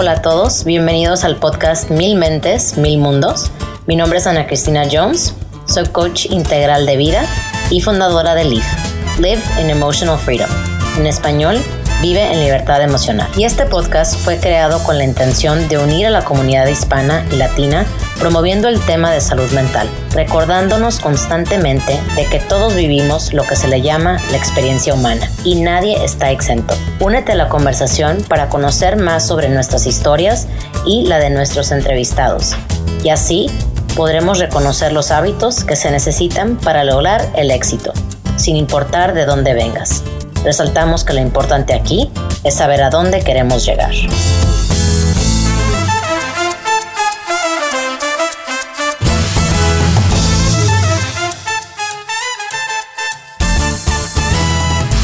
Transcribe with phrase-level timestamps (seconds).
[0.00, 3.50] Hola a todos, bienvenidos al podcast Mil Mentes, Mil Mundos.
[3.88, 7.26] Mi nombre es Ana Cristina Jones, soy coach integral de vida
[7.68, 8.64] y fundadora de LIVE,
[9.18, 10.48] Live in Emotional Freedom.
[10.98, 11.60] En español,
[12.00, 13.28] Vive en Libertad Emocional.
[13.36, 17.36] Y este podcast fue creado con la intención de unir a la comunidad hispana y
[17.36, 17.86] latina
[18.20, 23.66] promoviendo el tema de salud mental, recordándonos constantemente de que todos vivimos lo que se
[23.66, 26.74] le llama la experiencia humana y nadie está exento.
[27.00, 30.46] Únete a la conversación para conocer más sobre nuestras historias
[30.86, 32.54] y la de nuestros entrevistados.
[33.02, 33.50] Y así
[33.96, 37.92] podremos reconocer los hábitos que se necesitan para lograr el éxito,
[38.36, 40.04] sin importar de dónde vengas.
[40.44, 42.10] Resaltamos que lo importante aquí
[42.44, 43.90] es saber a dónde queremos llegar.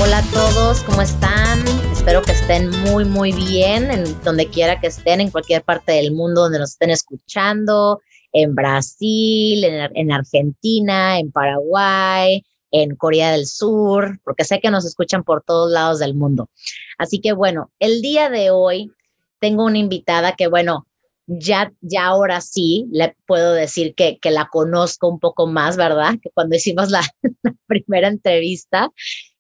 [0.01, 1.65] Hola a todos, ¿cómo están?
[1.93, 6.13] Espero que estén muy, muy bien en donde quiera que estén, en cualquier parte del
[6.13, 8.01] mundo donde nos estén escuchando,
[8.33, 12.45] en Brasil, en, en Argentina, en Paraguay,
[12.75, 16.51] en Corea del Sur, porque sé que nos escuchan por todos lados del mundo.
[16.99, 18.91] Así que bueno, el día de hoy
[19.39, 20.89] tengo una invitada que bueno,
[21.27, 26.15] ya, ya ahora sí le puedo decir que, que la conozco un poco más, ¿verdad?
[26.21, 27.03] Que cuando hicimos la,
[27.69, 28.91] primera entrevista.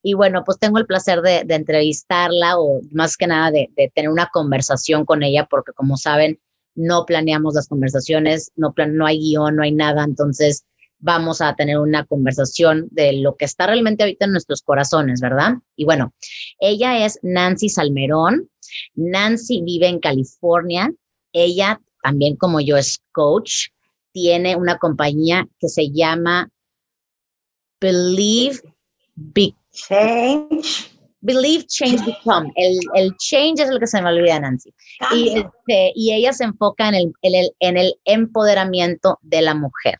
[0.01, 3.91] Y bueno, pues tengo el placer de, de entrevistarla o más que nada de, de,
[3.93, 6.39] tener una conversación con ella, porque como saben,
[6.77, 10.05] no planeamos las conversaciones, no, plan, no hay guion, no hay nada.
[10.05, 10.65] Entonces,
[10.98, 15.55] vamos a tener una conversación de lo que está realmente ahorita en nuestros corazones, ¿verdad?
[15.77, 16.14] Y bueno,
[16.59, 18.50] ella es Nancy Salmerón.
[18.95, 20.91] Nancy vive en California.
[21.33, 23.69] Ella, también como yo, es coach.
[24.12, 26.48] Tiene una compañía que se llama
[27.81, 28.61] Believe
[29.72, 30.91] Change.
[31.20, 32.53] Believe, Change, Become.
[32.55, 34.75] El, el, change es lo que se me olvida, Nancy.
[35.15, 39.55] Y, este, y, ella se enfoca en el, en, el, en el empoderamiento de la
[39.55, 39.98] mujer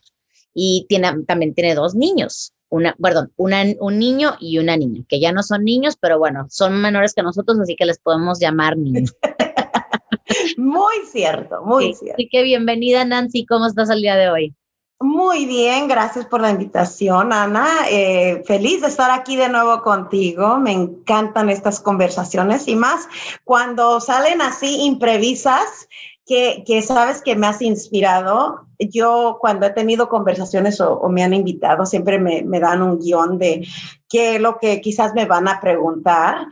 [0.55, 5.19] y tiene, también tiene dos niños, una, perdón, una, un niño y una niña, que
[5.19, 8.77] ya no son niños, pero bueno, son menores que nosotros, así que les podemos llamar
[8.77, 9.13] niños.
[10.57, 12.15] muy cierto, muy sí, cierto.
[12.15, 14.55] Así que bienvenida Nancy, ¿cómo estás el día de hoy?
[15.01, 17.67] Muy bien, gracias por la invitación, Ana.
[17.89, 20.57] Eh, feliz de estar aquí de nuevo contigo.
[20.57, 23.09] Me encantan estas conversaciones y más
[23.43, 25.89] cuando salen así imprevisas
[26.25, 28.64] que, que, sabes que me has inspirado.
[28.79, 32.99] Yo cuando he tenido conversaciones o, o me han invitado, siempre me, me, dan un
[32.99, 33.67] guion de
[34.09, 36.47] qué es lo que quizás me van a preguntar.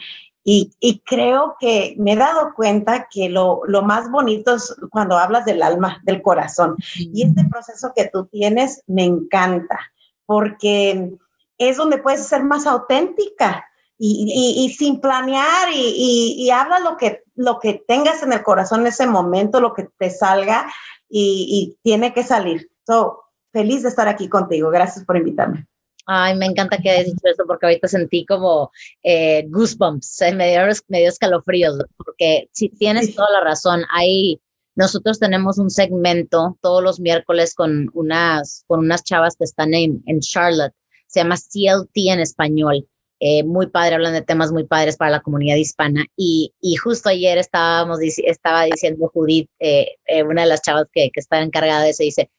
[0.45, 5.17] Y, y creo que me he dado cuenta que lo, lo, más bonito es cuando
[5.17, 6.75] hablas del alma, del corazón.
[6.95, 9.79] Y este proceso que tú tienes me encanta
[10.25, 11.13] porque
[11.57, 13.65] es donde puedes ser más auténtica
[13.97, 18.43] y, y, y sin planear y, y, habla lo que, lo que tengas en el
[18.43, 20.67] corazón en ese momento, lo que te salga
[21.15, 22.69] y, tiene que salir.
[22.85, 24.69] So, feliz de estar aquí contigo.
[24.71, 25.67] Gracias por invitarme.
[26.05, 28.71] Ay, me encanta que hayas dicho eso porque ahorita sentí como
[29.03, 34.41] eh, goosebumps, eh, me, dio, me dio escalofríos, porque si tienes toda la razón, hay,
[34.75, 40.03] nosotros tenemos un segmento todos los miércoles con unas, con unas chavas que están en,
[40.05, 40.73] en Charlotte,
[41.07, 42.85] se llama CLT en español,
[43.25, 46.03] eh, muy padre, hablan de temas muy padres para la comunidad hispana.
[46.17, 51.09] Y, y justo ayer estábamos, estaba diciendo Judith, eh, eh, una de las chavas que,
[51.09, 52.29] que está encargada de eso, dice,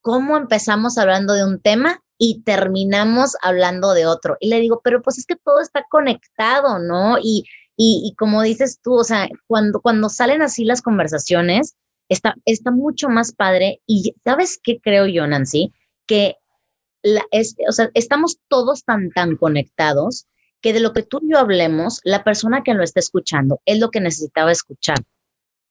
[0.00, 4.38] ¿cómo empezamos hablando de un tema y terminamos hablando de otro?
[4.40, 7.18] Y le digo, pero pues es que todo está conectado, ¿no?
[7.18, 7.44] Y,
[7.76, 11.76] y, y como dices tú, o sea, cuando, cuando salen así las conversaciones,
[12.08, 13.82] está, está mucho más padre.
[13.86, 15.74] Y ¿sabes qué creo yo, Nancy?
[16.06, 16.36] Que
[17.02, 20.26] la, es, o sea, estamos todos tan, tan conectados
[20.60, 23.78] que de lo que tú y yo hablemos, la persona que lo está escuchando es
[23.78, 24.98] lo que necesitaba escuchar,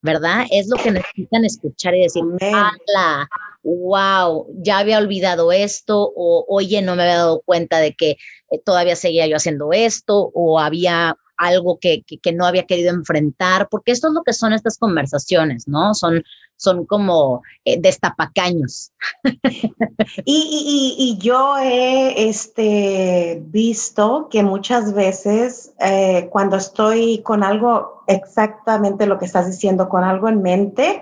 [0.01, 0.45] ¿verdad?
[0.51, 3.29] Es lo que necesitan escuchar y decir, ¡Hala!
[3.61, 8.11] wow, ya había olvidado esto, o oye, no me había dado cuenta de que
[8.51, 12.91] eh, todavía seguía yo haciendo esto, o había algo que, que, que, no había querido
[12.91, 15.93] enfrentar, porque esto es lo que son estas conversaciones, ¿no?
[15.93, 16.23] Son,
[16.59, 18.91] son como eh, destapacaños.
[20.25, 29.07] y, y, yo he este, visto que muchas veces eh, cuando estoy con algo, exactamente
[29.07, 31.01] lo que estás diciendo, con algo en mente,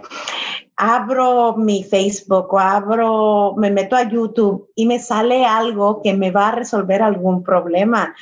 [0.76, 6.30] abro mi Facebook o abro, me meto a YouTube y me sale algo que me
[6.30, 8.16] va a resolver algún problema.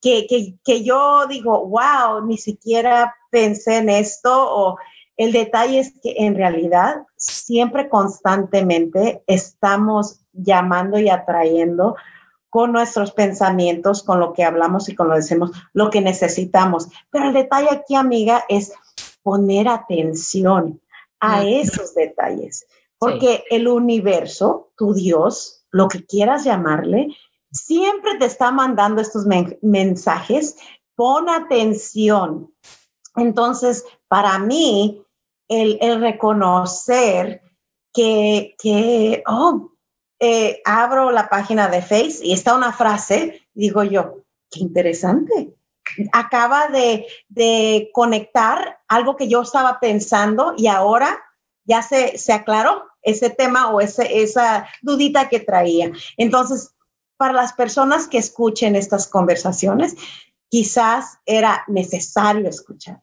[0.00, 4.78] Que, que, que yo digo, wow, ni siquiera pensé en esto o
[5.18, 11.96] el detalle es que en realidad siempre constantemente estamos llamando y atrayendo
[12.50, 16.88] con nuestros pensamientos, con lo que hablamos y con lo que decimos, lo que necesitamos.
[17.10, 18.72] Pero el detalle aquí, amiga, es
[19.22, 20.80] poner atención
[21.20, 22.64] a esos detalles,
[22.98, 27.08] porque el universo, tu Dios, lo que quieras llamarle,
[27.50, 29.26] siempre te está mandando estos
[29.62, 30.56] mensajes,
[30.94, 32.54] pon atención.
[33.16, 35.04] Entonces, para mí,
[35.48, 37.42] el, reconocer
[37.92, 39.72] que, que oh,
[40.20, 45.54] eh, abro la página de Face y está una frase, digo yo, qué interesante.
[46.12, 51.18] Acaba de, de conectar algo que yo estaba pensando y ahora
[51.64, 55.92] ya se, se aclaró ese tema o ese, esa dudita que traía.
[56.16, 56.74] Entonces,
[57.16, 59.96] para las personas que escuchen estas conversaciones,
[60.48, 63.02] quizás era necesario escuchar.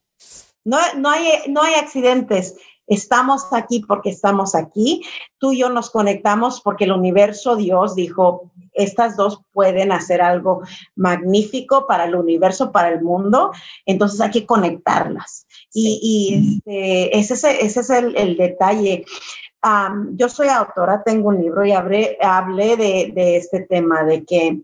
[0.65, 2.56] No, no, hay, no hay accidentes.
[2.88, 5.03] Estamos aquí porque estamos aquí.
[5.38, 10.62] Tú y yo nos conectamos porque el universo, Dios dijo, estas dos pueden hacer algo
[10.95, 13.51] magnífico para el universo, para el mundo.
[13.85, 15.47] Entonces hay que conectarlas.
[15.73, 19.06] Y, este, ese, es el detalle
[20.12, 24.62] yo soy autora, tengo un libro y hablé, hablé de, este tema, de que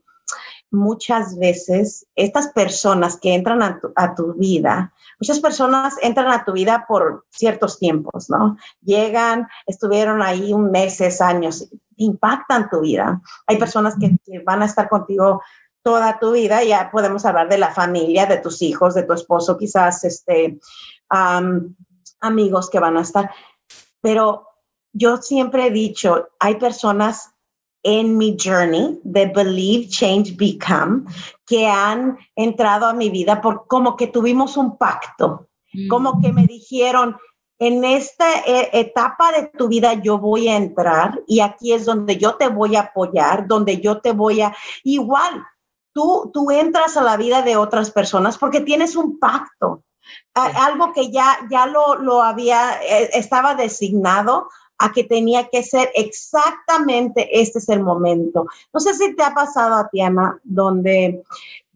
[0.72, 6.46] muchas veces estas personas que entran a tu, a tu, vida, muchas personas entran a
[6.46, 8.58] tu vida por ciertos tiempos, ¿no?
[8.82, 13.22] Llegan, estuvieron ahí un meses, años, impactan tu vida.
[13.48, 15.42] Hay personas que, van a estar contigo
[15.84, 19.58] toda tu vida, ya podemos hablar de la familia, de tus hijos, de tu esposo,
[19.58, 20.60] quizás este,
[22.20, 23.32] amigos que van a estar,
[24.00, 24.48] pero
[24.94, 27.34] yo siempre he dicho, hay personas
[27.84, 31.04] en mi journey de Believe, Change, Become
[31.46, 35.48] que han entrado a mi vida por como que tuvimos un pacto,
[35.90, 37.18] como que me dijeron,
[37.60, 42.18] en esta e, etapa de tu vida yo voy a entrar y aquí es donde
[42.18, 45.44] yo te voy a apoyar, donde yo te voy a, igual,
[45.94, 49.84] tú, tú entras a la vida de otras personas porque tienes un pacto.
[50.34, 54.48] Algo que ya, ya lo, lo había, eh, estaba designado
[54.82, 58.48] a que tenía que ser exactamente este es el momento.
[58.74, 61.24] No sé si te ha pasado a ti, Ana, donde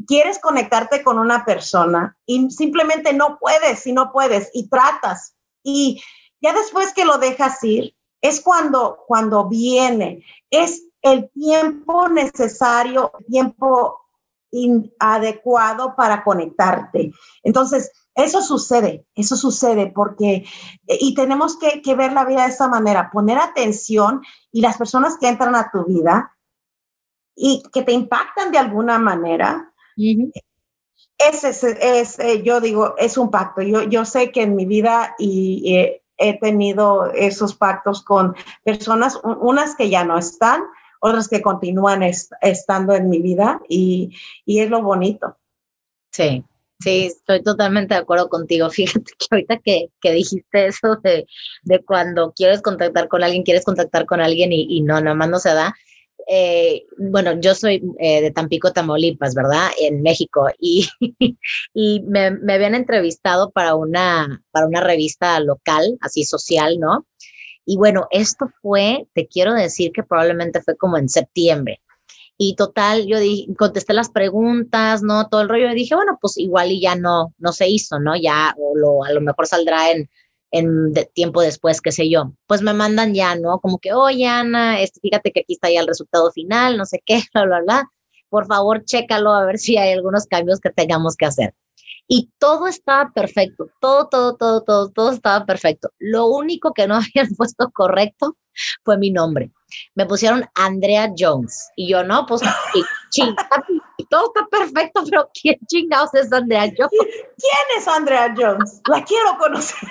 [0.07, 6.02] quieres conectarte con una persona y simplemente no puedes y no puedes y tratas y
[6.42, 14.00] ya después que lo dejas ir es cuando cuando viene es el tiempo necesario, tiempo
[15.00, 17.12] adecuado para conectarte.
[17.44, 20.45] Entonces, eso sucede, eso sucede porque,
[20.88, 24.21] y tenemos que, ver la vida de esta manera, poner atención
[24.53, 26.35] y las personas que entran a tu vida
[27.35, 29.73] y que te impactan de alguna manera,
[31.17, 33.62] ese es, eh, yo digo, es un pacto.
[33.62, 39.75] Yo, yo sé que en mi vida y, he tenido esos pactos con personas, unas
[39.75, 40.63] que ya no están,
[41.01, 44.15] otras que continúan estando en mi vida y,
[44.45, 45.35] y es lo bonito.
[46.12, 46.45] Sí,
[46.86, 48.70] Sí, estoy totalmente de acuerdo contigo.
[48.72, 51.26] Fíjate que ahorita que, que dijiste eso de,
[51.64, 55.40] de, cuando quieres contactar con alguien, quieres contactar con alguien y, no, nada más no
[55.40, 55.74] se da.
[56.28, 59.70] Eh, bueno, yo soy eh, de Tampico, Tamaulipas, ¿verdad?
[59.82, 60.48] En México.
[60.60, 60.88] Y,
[61.74, 67.08] y me, me, habían entrevistado para una, para una revista local, así social, ¿no?
[67.66, 71.82] Y bueno, esto fue, te quiero decir que probablemente fue como en septiembre.
[72.38, 73.18] Y total, yo
[73.58, 75.30] contesté las preguntas, ¿no?
[75.30, 75.72] Todo el rollo.
[75.72, 78.16] Y dije, bueno, pues igual y ya no, no se hizo, ¿no?
[78.18, 80.10] Ya, o lo, a lo mejor saldrá en,
[80.52, 82.34] en tiempo después, qué sé yo.
[82.48, 83.60] Pues me mandan ya, ¿no?
[83.60, 87.01] Como que, oye, Ana, este, fíjate que aquí está ya el resultado final, no sé
[87.06, 87.92] qué, bla, bla, bla.
[88.30, 91.56] Por favor, chécalo a ver si hay algunos cambios que tengamos que hacer.
[92.08, 95.89] Y todo estaba perfecto, todo, todo, todo, todo, todo estaba perfecto.
[96.00, 98.38] Lo único que no habían puesto correcto
[98.84, 99.51] fue mi nombre
[99.95, 101.69] me pusieron Andrea Jones.
[101.75, 102.41] Y yo, no, pues,
[104.10, 106.91] todo está perfecto, pero ¿quién chingados es Andrea Jones?
[106.91, 108.81] ¿Quién es Andrea Jones?
[108.89, 109.89] La quiero conocer.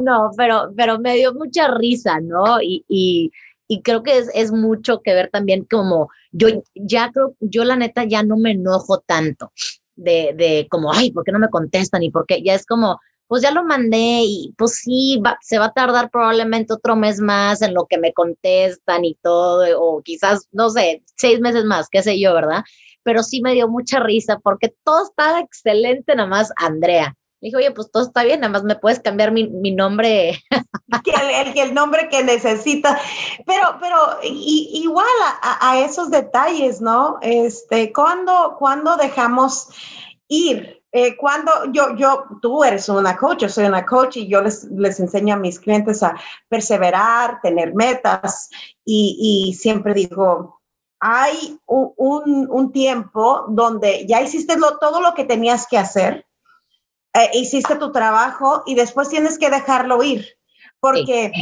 [0.00, 2.60] No, pero, pero me dio mucha risa, ¿no?
[2.62, 3.32] Y, y,
[3.66, 7.76] y creo que es, es, mucho que ver también como yo ya creo, yo la
[7.76, 9.52] neta ya no me enojo tanto
[9.96, 12.02] de, de como, ay, ¿por qué no me contestan?
[12.02, 15.66] Y por qué, ya es como, pues ya lo mandé y pues sí, se va
[15.66, 20.48] a tardar probablemente otro mes más en lo que me contestan y todo, o quizás,
[20.50, 22.64] no sé, seis meses más, qué sé yo, ¿verdad?
[23.02, 27.14] Pero sí me dio mucha risa porque todo estaba excelente, nada más Andrea.
[27.40, 30.42] Le dije, oye, pues todo está bien, nada más me puedes cambiar mi, mi nombre.
[30.90, 33.00] el, el, el, nombre que necesitas.
[33.46, 35.06] Pero, pero igual
[35.42, 37.18] a, esos detalles, ¿no?
[37.22, 39.68] Este, ¿cuándo, ¿cuándo dejamos
[40.26, 40.77] ir?
[40.90, 44.64] Eh, cuando yo, yo, tú eres una coach, yo soy una coach y yo les,
[44.64, 46.16] les enseño a mis clientes a
[46.48, 48.48] perseverar, tener metas
[48.86, 50.62] y, y siempre digo,
[50.98, 56.26] hay un, un, tiempo donde ya hiciste lo, todo lo que tenías que hacer.
[57.14, 60.26] eh, hiciste tu trabajo y después tienes que dejarlo ir,
[60.80, 61.32] porque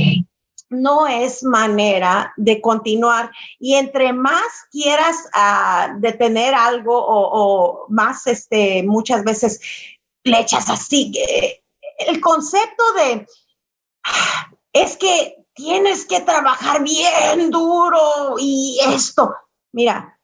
[0.68, 3.30] no es manera de continuar.
[3.58, 9.60] Y entre más quieras uh, detener algo o, más, este, muchas veces
[10.24, 11.12] le echas así.
[11.98, 13.26] el concepto de,
[14.04, 19.34] ah, es que tienes que trabajar bien duro y esto.
[19.72, 20.18] Mira,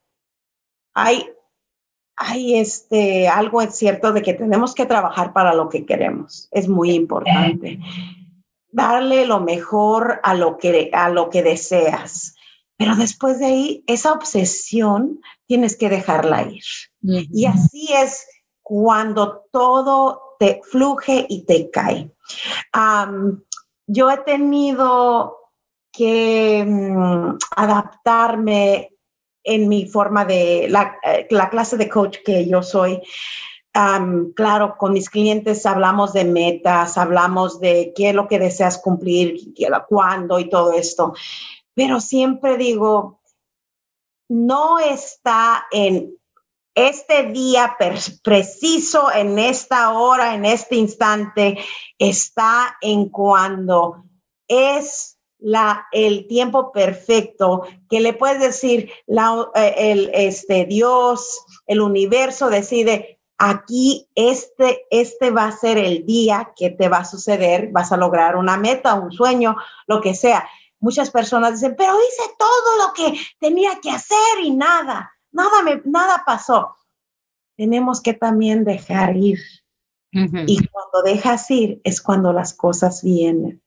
[0.94, 1.30] hay,
[2.16, 6.48] hay este, algo es cierto de que tenemos que trabajar para lo que queremos.
[6.50, 7.78] Es muy importante
[8.72, 12.34] darle lo mejor a lo que, a lo que deseas.
[12.76, 16.64] Pero después de ahí, esa obsesión tienes que dejarla ir.
[17.02, 18.26] Y así es
[18.62, 22.10] cuando todo te fluje y te cae.
[23.86, 25.38] yo he tenido
[25.92, 28.92] que mm, adaptarme
[29.44, 33.00] en mi forma de la, eh, la, clase de coach que yo soy
[34.34, 39.54] claro, con mis clientes hablamos de metas, hablamos de qué es lo que deseas cumplir,
[39.88, 41.14] cuándo y todo esto,
[41.74, 43.20] pero siempre digo,
[44.28, 46.14] no está en
[46.74, 47.76] este día
[48.22, 51.58] preciso, en esta hora, en este instante,
[51.98, 54.04] está en cuando
[54.48, 58.90] es la, el tiempo perfecto que le puedes decir
[59.54, 66.52] eh, el, este, Dios, el universo decide, aquí este, este va a ser el día
[66.54, 69.56] que te va a suceder, vas a lograr una meta, un sueño,
[69.88, 70.48] lo que sea.
[70.78, 75.82] Muchas personas dicen, pero hice todo lo que tenía que hacer y nada, nada, me,
[75.84, 76.76] nada pasó.
[77.56, 79.40] Tenemos que también dejar ir.
[80.14, 83.62] Y cuando dejas ir es cuando las cosas vienen.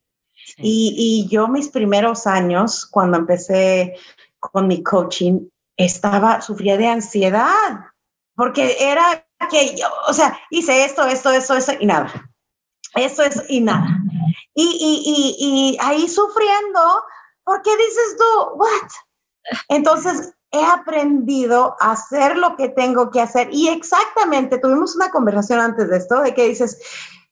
[0.58, 3.96] Y, y yo mis primeros años, cuando empecé
[4.40, 7.86] con mi coaching, estaba, sufría de ansiedad,
[8.36, 12.12] porque era que yo, o sea, hice esto, esto, esto, esto y nada.
[12.96, 13.88] Eso es y nada.
[14.54, 17.04] Y, y, y, y ahí sufriendo,
[17.44, 18.90] ¿por qué dices tú, what?
[19.68, 23.50] Entonces, he aprendido a hacer lo que tengo que hacer.
[23.52, 26.80] Y exactamente, tuvimos una conversación antes de esto, de que dices,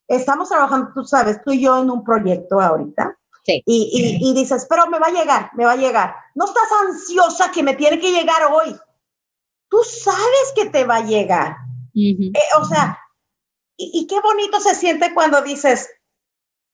[0.07, 3.17] estamos trabajando, tú sabes, tú y yo en un proyecto ahorita.
[3.45, 3.61] Sí.
[3.65, 6.15] Y, y, y, dices, pero me va a llegar, me va a llegar.
[6.35, 8.75] No estás ansiosa que me tiene que llegar hoy.
[9.69, 11.57] Tú sabes que te va a llegar.
[11.95, 12.99] Eh, o sea,
[13.77, 15.89] y, qué bonito se siente cuando dices,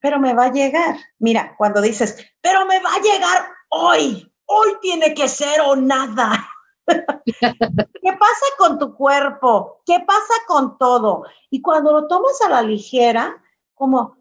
[0.00, 0.96] pero me va a llegar.
[1.18, 6.48] Mira, cuando dices, pero me va a llegar hoy, hoy tiene que ser o nada.
[6.86, 9.82] ¿Qué pasa con tu cuerpo?
[9.86, 11.24] ¿Qué pasa con todo?
[11.50, 13.42] Y cuando lo tomas a la ligera,
[13.74, 14.16] como,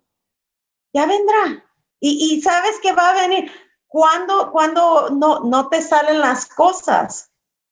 [0.93, 1.65] ya vendrá.
[2.01, 3.51] Y, sabes que va a venir.
[3.87, 7.31] Cuando, cuando no, no te salen las cosas.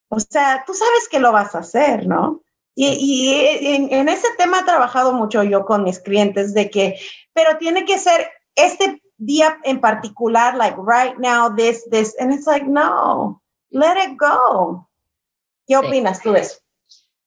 [0.09, 2.41] O sea, tú sabes que lo vas a hacer, ¿no?
[2.79, 6.99] Y, en, ese tema he trabajado mucho yo con mis clientes de que,
[7.33, 12.45] pero tiene que ser este día en particular, like right now, this, this, and it's
[12.45, 13.41] like, no,
[13.71, 14.87] let it go.
[15.65, 16.59] ¿Qué opinas tú de eso?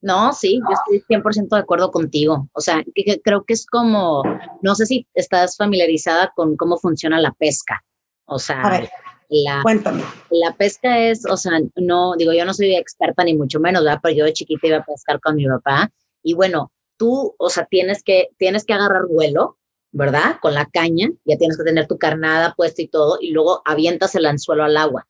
[0.02, 2.49] No, sí, yo estoy 100% de acuerdo contigo.
[2.52, 2.85] O sea,
[3.25, 4.23] creo que es como,
[4.62, 7.85] no sé si estás familiarizada con cómo funciona la pesca.
[8.25, 8.88] O sea.
[9.30, 10.02] La, Cuéntame.
[10.30, 14.00] La pesca es, o sea, no, digo, yo no soy experta ni mucho menos, ¿verdad?
[14.02, 15.90] Pero yo de chiquita iba a pescar con mi papá.
[16.22, 19.56] Y bueno, tú, o sea, tienes que, tienes que agarrar vuelo,
[19.92, 20.37] ¿verdad?
[20.42, 24.14] Con la caña, ya tienes que tener tu carnada puesta y todo, y luego avientas
[24.16, 25.06] el anzuelo al agua.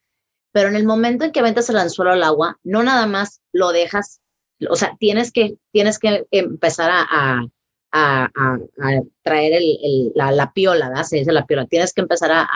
[0.52, 3.72] Pero en el momento en que avientas el anzuelo al agua, no nada más lo
[3.72, 4.20] dejas,
[4.68, 7.46] o sea, tienes que, tienes que empezar a a,
[7.90, 11.04] traer el, la, piola, ¿verdad?
[11.04, 11.66] Se dice la piola.
[11.66, 12.48] Tienes que empezar a,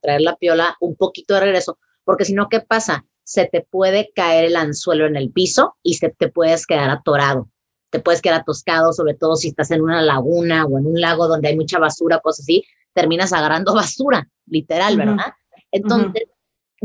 [0.00, 3.04] traer la piola un poquito de regreso, porque si no, ¿qué pasa?
[3.24, 7.48] Se te puede caer el anzuelo en el piso y se te puedes quedar atorado.
[7.90, 11.28] Te puedes quedar atoscado, sobre todo si estás en una laguna o en un lago
[11.28, 15.34] donde hay mucha basura, cosas así, terminas agarrando basura, literal, ¿verdad?
[15.70, 16.24] Entonces,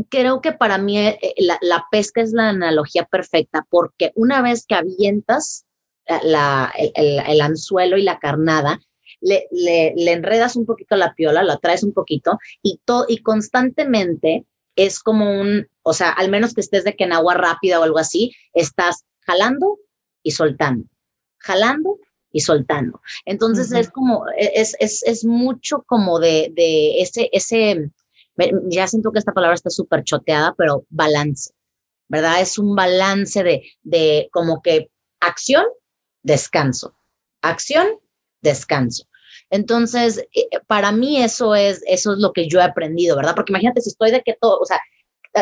[0.08, 4.64] creo que para mí eh, la, la pesca es la analogía perfecta, porque una vez
[4.66, 5.66] que avientas
[6.22, 8.80] la, el, anzuelo y la carnada,
[9.20, 14.46] le, le, enredas un poquito la piola, la traes un poquito y, to, y constantemente
[14.76, 17.82] es como un, o sea, al menos que estés de que en agua rápida o
[17.82, 19.78] algo así, estás jalando
[20.22, 20.88] y soltando,
[21.38, 21.98] jalando
[22.30, 23.00] y soltando.
[23.24, 27.90] Entonces es como, es, es, es, mucho como de, de ese, ese,
[28.68, 31.52] ya siento que esta palabra está súper choteada, pero balance,
[32.06, 32.40] ¿verdad?
[32.40, 35.64] Es un balance de, de como que acción
[36.28, 36.94] descanso.
[37.42, 37.86] Acción,
[38.40, 39.04] descanso.
[39.50, 43.34] Entonces, eh, para mí eso es, eso es lo que yo he aprendido, ¿verdad?
[43.34, 44.78] Porque imagínate si estoy de que todo, o sea,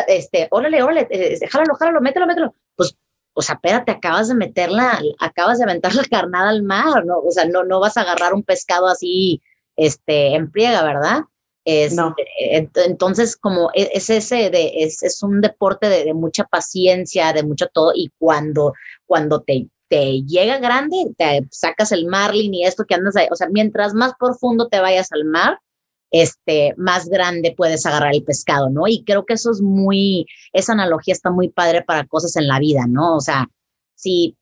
[0.07, 2.55] este, órale, órale, este, jálalo, jálalo, mételo, mételo.
[2.75, 2.95] Pues,
[3.33, 7.19] o sea, espérate, acabas de meterla, acabas de aventar la carnada al mar, ¿no?
[7.19, 9.41] O sea, no, no vas a agarrar un pescado así,
[9.75, 11.21] este, en pliega, ¿verdad?
[11.91, 12.15] no.
[12.39, 17.43] Entonces, como e, es ese de, es, es un deporte de, de, mucha paciencia, de
[17.43, 18.73] mucho todo, y cuando,
[19.05, 23.35] cuando te, te llega grande, te sacas el marlin y esto que andas ahí, o
[23.35, 25.59] sea, mientras más profundo te vayas al mar,
[26.11, 28.87] este, más grande puedes agarrar el pescado, ¿no?
[28.87, 32.59] Y creo que eso es muy, esa analogía está muy padre para cosas en la
[32.59, 33.17] vida, ¿no?
[33.17, 33.49] O sea,
[33.95, 34.37] si,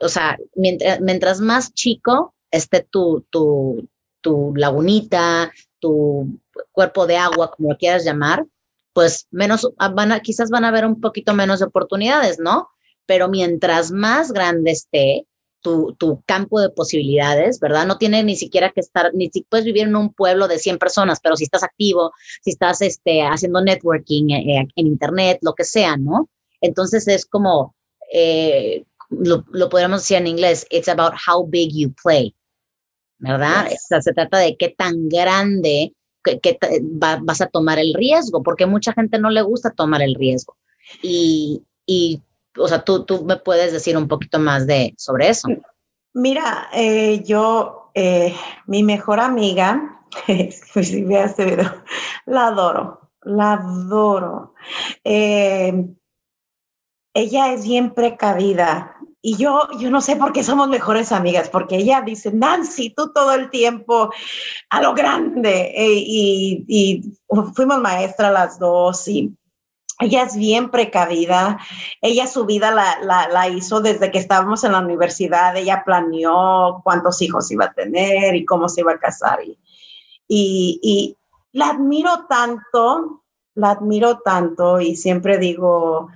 [0.00, 3.88] o sea, mientras, mientras más chico esté tu, tu,
[4.20, 6.38] tu lagunita, tu
[6.70, 8.46] cuerpo de agua, como lo quieras llamar,
[8.92, 12.68] pues menos, van a, quizás van a haber un poquito menos de oportunidades, ¿no?
[13.12, 15.26] Pero mientras más grande esté
[15.60, 17.86] tu, tu, campo de posibilidades, ¿verdad?
[17.86, 20.78] No tiene ni siquiera que estar, ni si puedes vivir en un pueblo de 100
[20.78, 25.52] personas, pero si estás activo, si estás este, haciendo networking eh, eh, en Internet, lo
[25.52, 26.30] que sea, ¿no?
[26.62, 27.76] Entonces es como,
[28.10, 32.34] eh, lo, lo podríamos decir en inglés, it's about how big you play.
[33.18, 33.66] ¿verdad?
[33.72, 35.92] O sea, se trata de qué tan grande
[36.24, 40.56] que, vas a tomar el riesgo, porque mucha gente no le gusta tomar el riesgo.
[41.02, 42.20] Y, y
[42.56, 45.48] o sea, tú, tú me puedes decir un poquito más de sobre eso.
[46.14, 48.34] Mira, eh, yo, eh,
[48.66, 50.04] mi mejor amiga,
[50.82, 51.82] si veas este video,
[52.26, 54.54] la adoro, la adoro.
[55.04, 55.86] Eh,
[57.14, 61.76] ella es bien precavida y yo, yo no sé por qué somos mejores amigas, porque
[61.76, 64.10] ella dice, Nancy, tú todo el tiempo
[64.68, 65.72] a lo grande.
[65.76, 67.18] Y, y,
[67.54, 69.06] fuimos maestras las dos
[70.00, 71.58] ella es bien precavida.
[72.00, 75.56] Ella su vida la, la, la, hizo desde que estábamos en la universidad.
[75.56, 79.40] Ella planeó cuántos hijos iba a tener y cómo se iba a casar.
[79.44, 79.58] Y,
[80.28, 81.16] y, y
[81.52, 83.22] la admiro tanto,
[83.54, 86.08] la admiro tanto y siempre digo,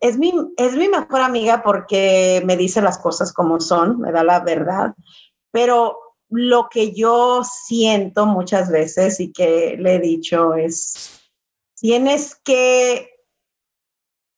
[0.00, 4.24] es mi, es mi mejor amiga porque me dice las cosas como son, me da
[4.24, 4.94] la verdad,
[5.50, 5.98] pero
[6.28, 11.21] lo que yo siento muchas veces y que le he dicho es,
[11.82, 13.10] tienes que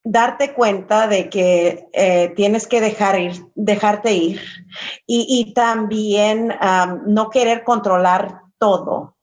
[0.03, 4.41] darte cuenta de que eh, tienes que dejar ir, dejarte ir
[5.05, 6.53] y, también
[7.05, 9.15] no querer controlar todo,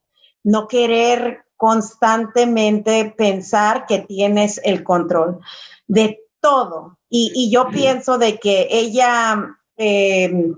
[0.44, 5.40] no querer constantemente pensar que tienes el control
[5.88, 6.98] de todo.
[7.08, 10.54] Y, yo pienso de que ella em,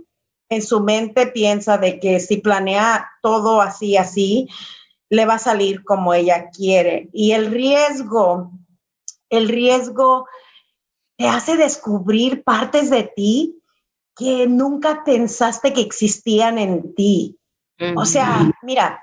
[0.50, 4.48] en su mente piensa de que si planea todo así, así,
[5.14, 7.08] le va a salir como ella quiere.
[7.12, 8.52] Y el riesgo,
[9.30, 10.26] el riesgo
[11.16, 13.60] te hace descubrir partes de ti
[14.16, 17.38] que nunca pensaste que existían en ti.
[17.96, 19.02] O sea, mira,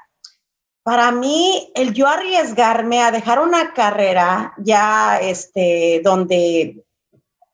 [0.83, 6.83] para mí, el yo arriesgarme a dejar una carrera ya, este, donde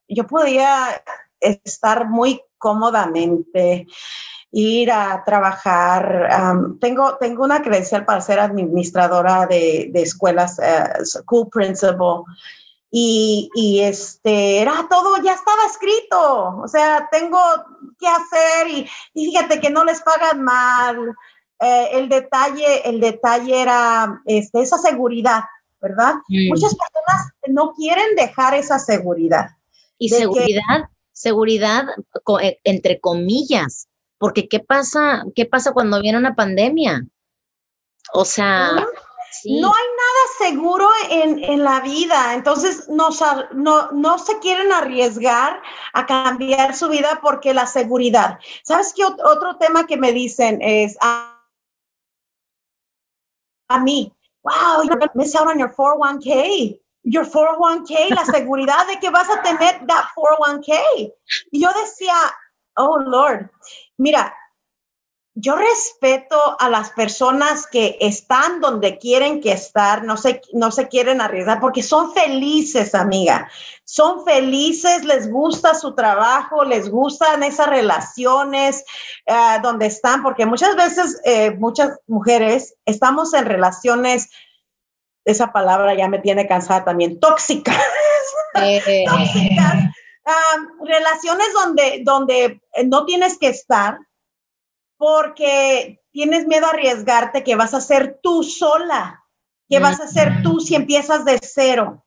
[0.08, 1.04] yo podía
[1.40, 3.88] estar muy cómodamente,
[4.60, 6.30] ir a trabajar.
[6.82, 12.24] tengo, tengo una credencial para ser administradora de, escuelas, uh, school principal.
[12.90, 16.58] Y, y, este, era todo, ya estaba escrito.
[16.64, 17.40] O sea, tengo
[18.00, 21.16] que hacer y, y fíjate que no les pagan mal
[21.60, 25.42] eh, el detalle, el detalle era este, esa seguridad,
[25.82, 26.16] ¿verdad?
[26.30, 29.50] Muchas personas no quieren dejar esa seguridad.
[30.00, 31.86] Y seguridad, seguridad
[32.42, 37.06] eh, entre comillas, porque ¿qué pasa, qué pasa cuando viene una pandemia?
[38.14, 38.72] O sea,
[39.46, 43.10] no hay nada seguro en, en la vida, entonces no,
[43.54, 45.62] no, no, se quieren arriesgar
[45.94, 48.40] a cambiar su vida porque la seguridad.
[48.64, 50.98] ¿Sabes qué otro tema que me dicen es...
[51.02, 51.34] Ah,
[53.70, 56.80] a mí, wow, you're going to miss out on your 401k.
[57.04, 61.14] Your 401k, la seguridad de que vas a tener that 401k.
[61.52, 62.16] Y yo decía,
[62.78, 63.50] oh Lord,
[63.98, 64.34] mira,
[65.40, 70.88] yo respeto a las personas que están donde quieren que estar, no se, no se
[70.88, 73.48] quieren arriesgar porque son felices, amiga.
[73.84, 78.84] Son felices, les gusta su trabajo, les gustan esas relaciones
[79.28, 84.32] uh, donde están, porque muchas veces, eh, muchas mujeres estamos en relaciones,
[85.24, 87.78] esa palabra ya me tiene cansada también, tóxicas.
[88.60, 89.06] Eh.
[89.08, 89.92] tóxicas.
[90.28, 93.98] Um, relaciones donde, donde no tienes que estar
[94.98, 99.24] porque tienes miedo a arriesgarte que vas a ser tú sola,
[99.70, 102.06] que vas a ser tú si empiezas de cero.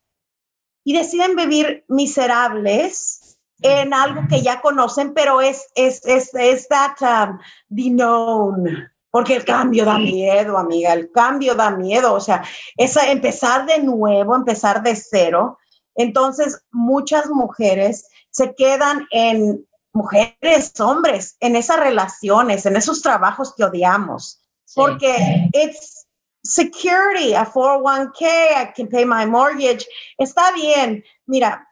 [0.85, 7.01] Y deciden vivir miserables en algo que ya conocen, pero es, es, es, es that
[7.01, 7.39] um,
[7.75, 8.91] the known.
[9.11, 12.13] Porque el cambio da miedo, amiga, el cambio da miedo.
[12.13, 12.45] O sea,
[12.77, 15.59] es empezar de nuevo, empezar de cero,
[16.01, 23.65] Entonces, muchas mujeres se quedan en mujeres, hombres, en esas relaciones, en esos trabajos que
[23.65, 24.41] odiamos,
[24.75, 26.07] porque it's
[26.43, 29.87] security, a 401k, I can pay my mortgage.
[30.17, 31.05] Está bien.
[31.27, 31.67] Mira,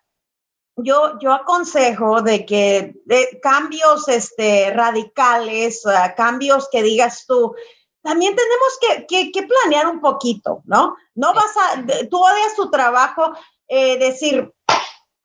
[0.77, 2.95] yo, yo aconsejo de que
[3.43, 5.83] cambios este, radicales,
[6.17, 7.55] cambios que digas tú,
[8.03, 10.97] también tenemos que, que, planear un poquito, ¿no?
[11.14, 13.33] No vas a, tú odias tu trabajo,
[13.68, 14.52] eh, decir,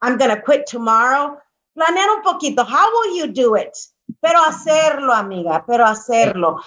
[0.01, 1.37] I'm gonna quit tomorrow.
[1.73, 3.73] Planear un poquito, how will you do it?
[4.19, 6.61] Pero hacerlo, amiga, pero hacerlo.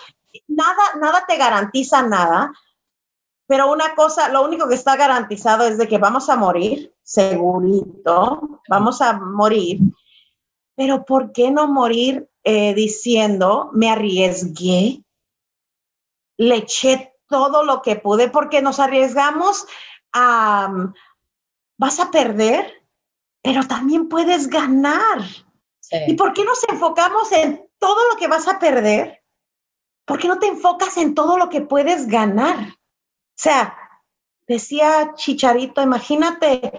[0.48, 2.52] Nada, nada te garantiza nada,
[3.46, 8.60] pero una cosa, lo único que está garantizado es de que vamos a morir, segurito,
[8.68, 9.80] vamos a morir.
[10.74, 15.02] Pero ¿por qué no morir eh, diciendo, me arriesgué,
[16.38, 19.66] le eché todo lo que pude, porque nos arriesgamos
[20.12, 20.92] a,
[21.78, 22.82] vas a perder,
[23.42, 25.20] pero también puedes ganar.
[26.06, 29.22] ¿Y por qué nos enfocamos en todo lo que vas a perder?
[30.04, 32.56] ¿Por qué no te enfocas en todo lo que puedes ganar?
[32.58, 33.76] O sea,
[34.46, 36.72] decía Chicharito, imagínate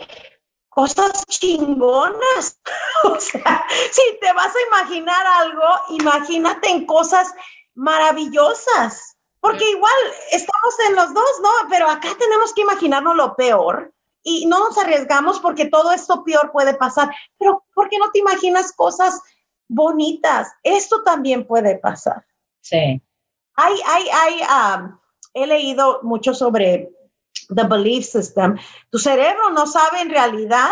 [0.69, 2.59] cosas chingonas.
[3.03, 7.33] o sea, si te vas a imaginar algo, imagínate en cosas
[7.75, 9.17] maravillosas.
[9.39, 9.93] Porque igual
[10.31, 11.49] estamos en los dos, ¿no?
[11.69, 13.93] Pero acá tenemos que imaginarnos lo peor
[14.27, 17.09] y no nos arriesgamos porque todo esto peor puede pasar.
[17.37, 19.21] Pero ¿por qué no te imaginas cosas
[19.69, 20.49] bonitas?
[20.63, 22.25] Esto también puede pasar.
[22.59, 23.01] Sí.
[23.55, 24.99] Hay, hay, hay, um,
[25.33, 26.91] he leído mucho sobre
[27.55, 28.57] the belief system.
[28.89, 30.71] Tu cerebro no sabe en realidad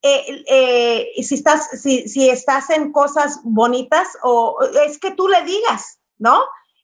[0.00, 5.42] eh, eh, si, estás, si, si, estás en cosas bonitas o es que tú le
[5.42, 6.40] digas, ¿no?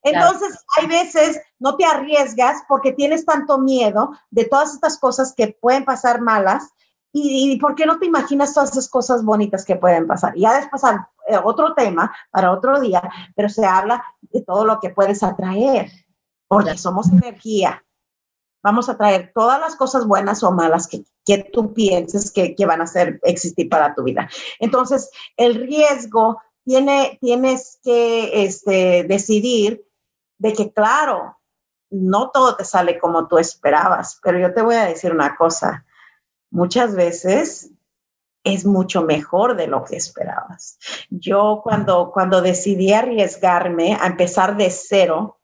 [0.07, 5.57] Entonces, hay veces no te arriesgas porque tienes tanto miedo de todas estas cosas que
[5.61, 6.71] pueden pasar malas
[7.13, 10.37] y, y ¿por qué no te imaginas todas esas cosas bonitas que pueden pasar?
[10.37, 13.03] Y ya después eh, otro tema para otro día,
[13.35, 15.91] pero se habla de todo lo que puedes atraer
[16.47, 17.83] porque somos energía.
[18.63, 22.67] Vamos a traer todas las cosas buenas o malas que, que tú pienses que, que,
[22.67, 24.29] van a ser, existir para tu vida.
[24.61, 29.86] Entonces, el riesgo tiene, tienes que este, decidir
[30.39, 31.39] de que, claro,
[31.91, 35.85] no todo te sale como tú esperabas, pero yo te voy a decir una cosa,
[36.51, 37.71] muchas veces
[38.45, 40.79] es mucho mejor de lo que esperabas.
[41.11, 45.41] Yo cuando, cuando decidí arriesgarme a empezar de cero,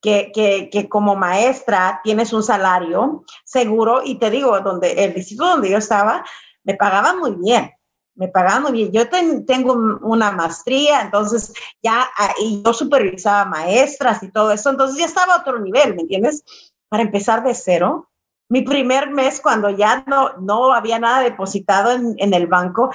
[0.00, 5.70] que, que, como maestra tienes un salario seguro y te digo, donde el instituto donde
[5.70, 6.24] yo estaba,
[6.62, 7.72] me pagaban muy bien,
[8.16, 8.92] me pagaban muy bien.
[8.92, 14.98] Yo tengo una maestría, entonces ya, ah, y yo supervisaba maestras y todo eso, entonces
[14.98, 16.44] ya estaba a otro nivel, ¿me entiendes?
[16.88, 18.10] Para empezar de cero.
[18.48, 22.90] Mi primer mes, cuando ya no, no había nada depositado en, en el banco,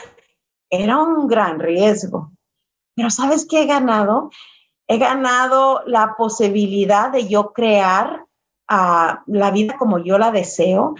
[0.69, 2.31] era un gran riesgo.
[2.95, 4.29] Pero ¿sabes qué he ganado?
[4.91, 8.25] he ganado la posibilidad de yo crear
[8.67, 10.95] ah, la vida como yo la deseo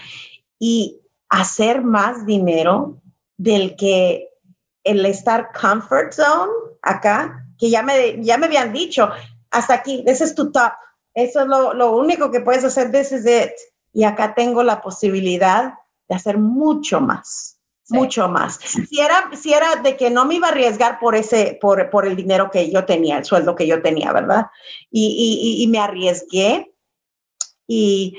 [0.58, 3.02] y hacer más dinero
[3.42, 4.30] del que
[4.84, 6.52] el estar comfort zone
[6.82, 9.10] acá, que ya me, ya me habían dicho,
[9.50, 10.72] hasta aquí, ese es tu top,
[11.14, 13.52] eso es lo, lo único que puedes hacer, this is it.
[13.94, 15.74] Y acá tengo la posibilidad
[16.08, 17.58] de hacer mucho más
[17.92, 18.58] mucho más.
[18.90, 22.08] Si era, si era de que no me iba a arriesgar por ese, por, por
[22.08, 24.48] el dinero que yo tenía, el sueldo que yo tenía, ¿verdad?
[24.90, 26.74] Y, y, y me arriesgué
[27.68, 28.18] y,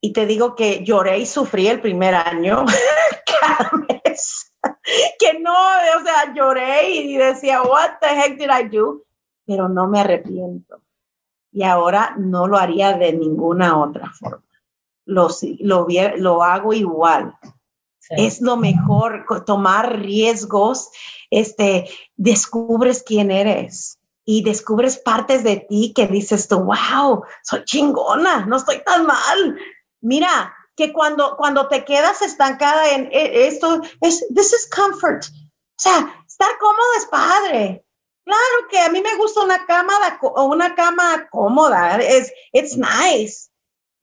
[0.00, 2.64] y te digo que lloré y sufrí el primer año
[3.40, 3.85] cada
[4.16, 4.52] mes.
[5.18, 9.02] que no, o sea, lloré y decía, what the heck did I do?
[9.46, 10.82] Pero no me arrepiento.
[11.52, 14.42] Y ahora no lo haría de ninguna otra forma.
[15.04, 15.28] Lo,
[15.60, 17.38] lo, lo hago igual
[18.10, 20.90] es lo mejor, tomar riesgos,
[21.30, 28.46] este, descubres quién eres y descubres partes de ti que dices tú, wow, soy chingona,
[28.46, 29.58] no estoy tan mal.
[30.00, 35.24] Mira, que cuando, cuando te quedas estancada en e, esto, es, this is comfort.
[35.24, 37.84] O sea, estar cómodo es padre.
[38.24, 39.92] Claro que a mí me gusta una cama,
[40.36, 43.50] una cama cómoda, es, it's nice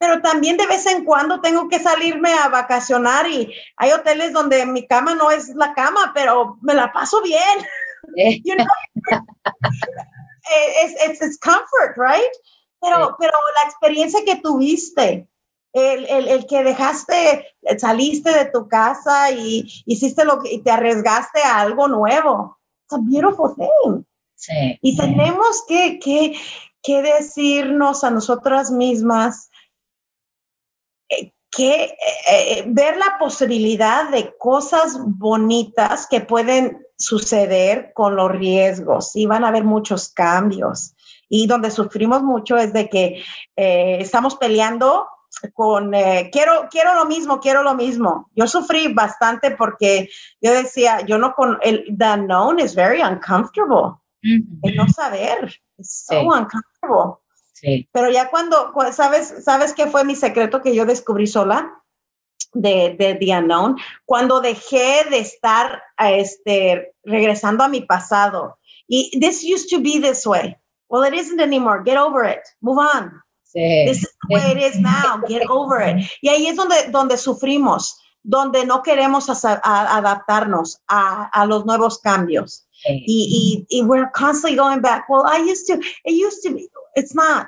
[0.04, 4.66] pero también de vez en cuando tengo que salirme a vacacionar y hay hoteles donde
[4.66, 7.66] mi cama no es la cama, pero me la paso bien.
[8.18, 8.42] Eh.
[8.44, 8.68] you know?
[11.08, 12.34] it's, it's, comfort, right?
[12.82, 15.26] Pero, pero la experiencia que tuviste,
[15.74, 20.72] el, el, el, que dejaste, saliste de tu casa y hiciste lo que y te
[20.72, 22.58] arriesgaste a algo nuevo.
[22.84, 24.04] It's a beautiful thing.
[24.36, 26.38] Sí, y tenemos que, que,
[26.82, 29.50] que decirnos a nosotras mismas,
[31.56, 31.96] que eh,
[32.28, 39.44] eh, ver la posibilidad de cosas bonitas que pueden suceder con los riesgos y van
[39.44, 40.96] a haber muchos cambios.
[41.30, 43.24] Y donde sufrimos mucho es de que
[43.56, 45.08] eh, estamos peleando
[45.54, 45.92] con
[46.32, 48.30] quiero quiero lo mismo, quiero lo mismo.
[48.36, 50.10] Yo sufrí bastante porque
[50.42, 53.98] yo decía, yo no con el the known is very uncomfortable.
[54.22, 57.18] El no saber es so uncomfortable.
[57.92, 61.80] Pero ya cuando, ¿sabes, ¿sabes qué fue mi secreto que yo descubrí sola?
[62.56, 68.60] De, de The Unknown, cuando dejé de estar este, regresando a mi pasado.
[68.88, 70.56] Y this used to be this way.
[70.88, 71.82] Well, it isn't anymore.
[71.84, 72.44] Get over it.
[72.62, 73.24] Move on.
[73.54, 75.22] This is the way it is now.
[75.28, 76.06] Get over it.
[76.22, 82.66] Y ahí es donde, donde sufrimos, donde no queremos adaptarnos a, a, los nuevos cambios.
[82.86, 85.08] Y, y, y, we're constantly going back.
[85.08, 87.48] Well, I used to, it used to be, it's not.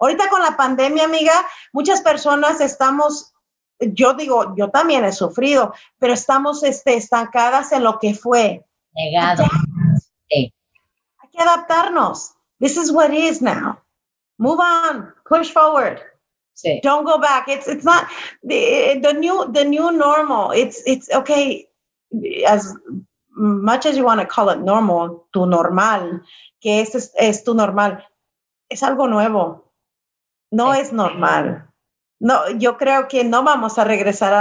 [0.00, 1.32] Ahorita con la pandemia, amiga,
[1.72, 3.32] muchas personas estamos,
[3.78, 8.64] yo digo, yo también he sufrido, pero estamos este, estancadas en lo que fue.
[8.94, 9.44] Negado.
[10.32, 10.52] Hay
[11.30, 12.34] que adaptarnos.
[12.58, 13.78] This is what is now.
[14.38, 16.00] Move on, push forward.
[16.54, 16.80] Sí.
[16.82, 17.48] Don't go back.
[17.48, 18.06] It's it's not
[18.42, 20.50] the, the new the new normal.
[20.50, 21.66] It's it's okay
[22.46, 22.76] as
[23.30, 26.20] much as you want to call it normal, tu normal,
[26.60, 28.04] que es, es, es tu normal
[28.70, 29.72] es algo nuevo,
[30.50, 31.66] no es normal.
[32.20, 34.34] No, yo creo que no vamos a regresar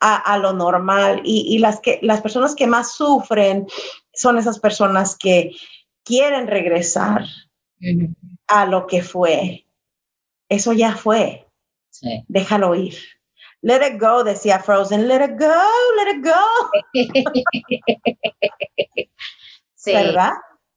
[0.00, 3.66] a, a, lo normal y, y, las, que, las personas que más sufren
[4.14, 5.52] son esas personas que
[6.04, 7.24] quieren regresar
[8.48, 9.66] a lo que fue.
[10.48, 11.46] Eso ya fue.
[12.28, 12.94] Déjalo ir.
[13.60, 15.08] Let it go, decía Frozen.
[15.08, 15.62] Let it go,
[15.96, 16.30] let it go.
[19.86, 20.32] ¿Verdad?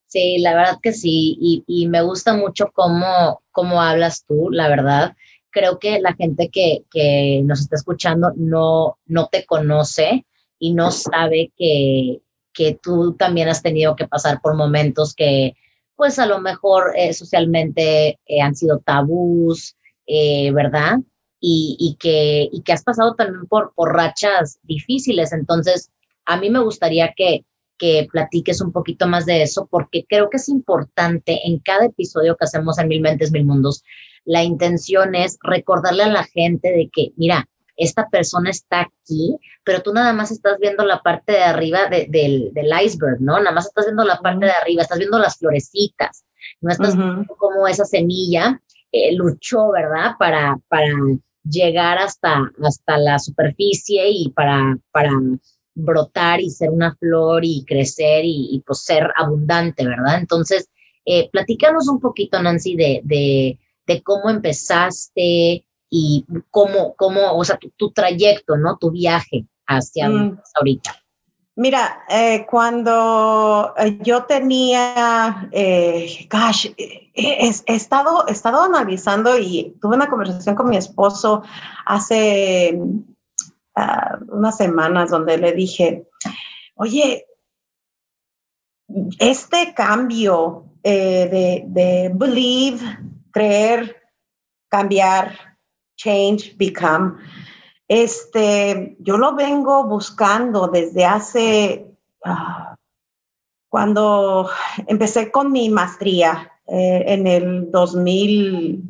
[0.08, 5.16] Sí, la verdad que sí, y, me gusta mucho cómo, cómo hablas tú, la verdad.
[5.52, 10.26] Creo que la gente que, que nos está escuchando no, no te conoce
[10.60, 12.20] y no sabe que,
[12.54, 15.56] que tú también has tenido que pasar por momentos que,
[16.02, 19.76] pues a lo mejor eh, socialmente eh, han sido tabús,
[20.08, 20.98] eh, ¿verdad?
[21.40, 25.32] Y, que, has pasado también por, por rachas difíciles.
[25.32, 25.92] Entonces,
[26.26, 27.46] a mí me gustaría que,
[27.78, 32.36] que platiques un poquito más de eso, porque creo que es importante en cada episodio
[32.36, 33.84] que hacemos en Mil Mentes, Mil Mundos,
[34.26, 37.48] la intención es recordarle a la gente de que, mira,
[37.84, 42.52] esta persona está aquí, pero tú nada más estás viendo la parte de arriba del,
[42.84, 43.38] iceberg, ¿no?
[43.40, 46.26] Nada más estás viendo la parte de arriba, estás viendo las florecitas,
[46.62, 50.16] no estás viendo cómo esa semilla eh, luchó, ¿verdad?
[50.20, 50.94] Para, para
[51.44, 55.12] llegar hasta, hasta la superficie y para, para
[55.74, 60.20] brotar y ser una flor y crecer y, pues ser abundante, ¿verdad?
[60.20, 60.70] Entonces,
[61.06, 63.58] eh, platícanos un poquito, Nancy, de, de,
[64.04, 68.78] cómo empezaste y cómo, cómo o sea, tu, trayecto, ¿no?
[68.78, 70.42] Tu viaje hacia mm.
[70.56, 70.96] ahorita.
[71.58, 79.98] Mira, eh, cuando eh, yo tenía, eh, gosh, he, estado, he estado analizando y tuve
[79.98, 81.44] una conversación con mi esposo
[81.86, 82.80] hace
[84.30, 86.08] unas semanas donde le dije,
[86.76, 87.26] oye,
[89.20, 92.80] este cambio eh, de, de believe,
[93.32, 93.96] creer,
[94.70, 95.51] cambiar,
[96.02, 97.18] change, become,
[97.88, 101.88] este, yo lo vengo buscando desde hace,
[102.24, 102.76] ah,
[103.70, 104.50] cuando
[104.88, 108.88] empecé con mi maestría eh, en el 2000.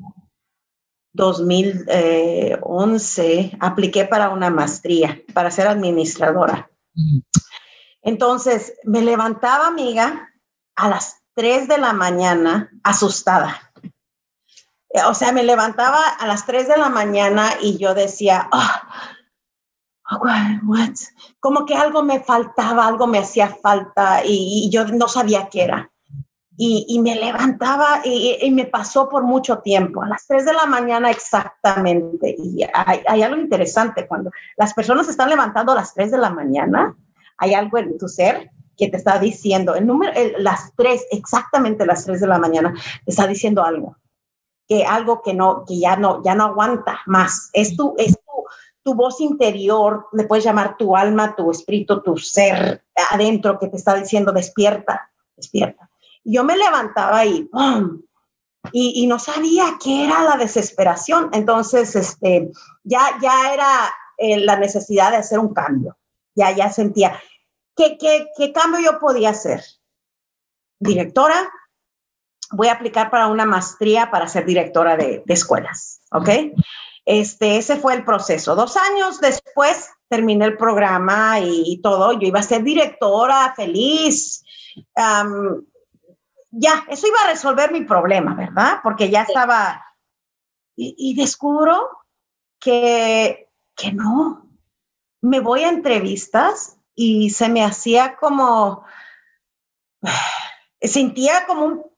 [1.13, 6.71] 2011 apliqué para una maestría, para ser administradora.
[8.02, 10.30] Entonces, me levantaba, amiga,
[10.78, 13.70] a las 3 de la mañana asustada.
[15.08, 20.95] O sea, me levantaba a las 3 de la mañana y yo decía, oh, what?
[21.39, 25.91] como que algo me faltaba, algo me hacía falta y yo no sabía qué era
[26.63, 31.10] y, me levantaba y, me pasó por mucho tiempo, a las 3 de la mañana
[31.10, 32.36] exactamente.
[32.38, 36.95] Y hay, algo interesante, cuando las personas están levantando a las 3 de la mañana,
[37.38, 42.06] hay algo en tu ser que te está diciendo, el número, las 3, exactamente las
[42.06, 42.73] 3 de la mañana,
[43.06, 43.97] te está diciendo algo,
[44.71, 47.49] que algo que no, que ya no, ya no aguanta más.
[47.51, 48.45] Es tu, es tu,
[48.84, 53.75] tu voz interior, le puedes llamar tu alma, tu espíritu, tu ser adentro que te
[53.75, 55.91] está diciendo despierta, despierta
[56.23, 57.49] yo me levantaba y
[58.73, 61.29] Y, no sabía qué era la desesperación.
[61.34, 62.51] Entonces, este,
[62.84, 65.97] ya, ya era eh, la necesidad de hacer un cambio.
[66.36, 67.19] Ya, ya sentía,
[67.75, 69.63] ¿qué, qué, qué cambio yo podía hacer?
[70.79, 71.51] Directora,
[72.51, 76.29] voy a aplicar para una maestría para ser directora de, de escuelas, ¿ok?
[77.05, 78.55] este, ese fue el proceso.
[78.55, 82.13] Dos años después terminé el programa y, todo.
[82.13, 84.43] Yo iba a ser directora, feliz.
[86.51, 88.79] ya, eso iba a resolver mi problema, ¿verdad?
[88.83, 89.85] Porque ya estaba...
[90.75, 91.89] Y, descubro
[92.59, 94.49] que, que no.
[95.21, 98.85] Me voy a entrevistas y se me hacía como...
[100.81, 101.90] Sentía como un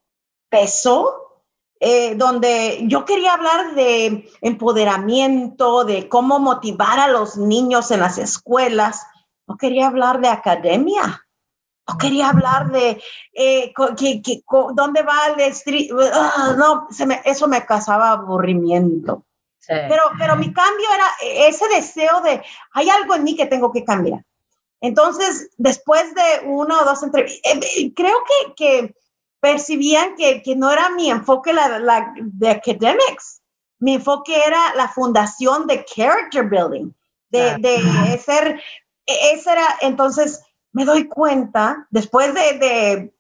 [0.54, 1.42] peso
[1.80, 8.18] eh, donde yo quería hablar de empoderamiento, de cómo motivar a los niños en las
[8.18, 9.06] escuelas.
[9.48, 11.26] No quería hablar de academia.
[11.86, 13.02] No quería hablar de
[13.34, 13.74] eh,
[14.76, 15.90] dónde va el street.
[16.14, 16.88] Ah, no,
[17.26, 19.26] eso me causaba aburrimiento.
[19.68, 22.42] Pero, pero mi cambio era ese deseo de,
[22.74, 24.24] hay algo en mí que tengo que cambiar.
[24.80, 28.96] Entonces, después de una o dos entrevistas, eh, creo que, que
[29.44, 33.42] percibían que, que no era mi enfoque la, la, de academics,
[33.80, 36.94] mi enfoque era la fundación de character building,
[37.30, 38.62] de, de ser,
[39.06, 43.14] ese era, entonces me doy cuenta, después de, de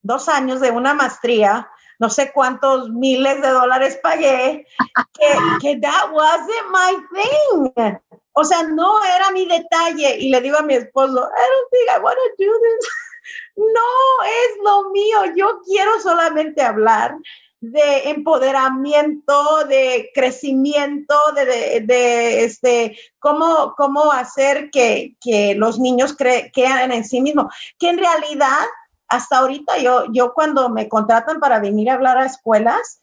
[0.00, 4.66] dos años de una maestría, no sé cuántos miles de dólares pagué,
[5.12, 5.28] que,
[5.60, 7.98] que that wasn't my thing.
[8.32, 10.18] O sea, no era mi detalle.
[10.18, 12.88] Y le digo a mi esposo, I don't think I want to do this
[13.56, 17.16] no es lo mío, yo quiero solamente hablar
[17.60, 25.16] de empoderamiento, de crecimiento, de, este, cómo, cómo hacer que,
[25.56, 27.54] los niños crean en sí mismos.
[27.78, 28.64] Que en realidad,
[29.08, 33.00] hasta ahorita yo, yo cuando me contratan para venir a hablar a escuelas,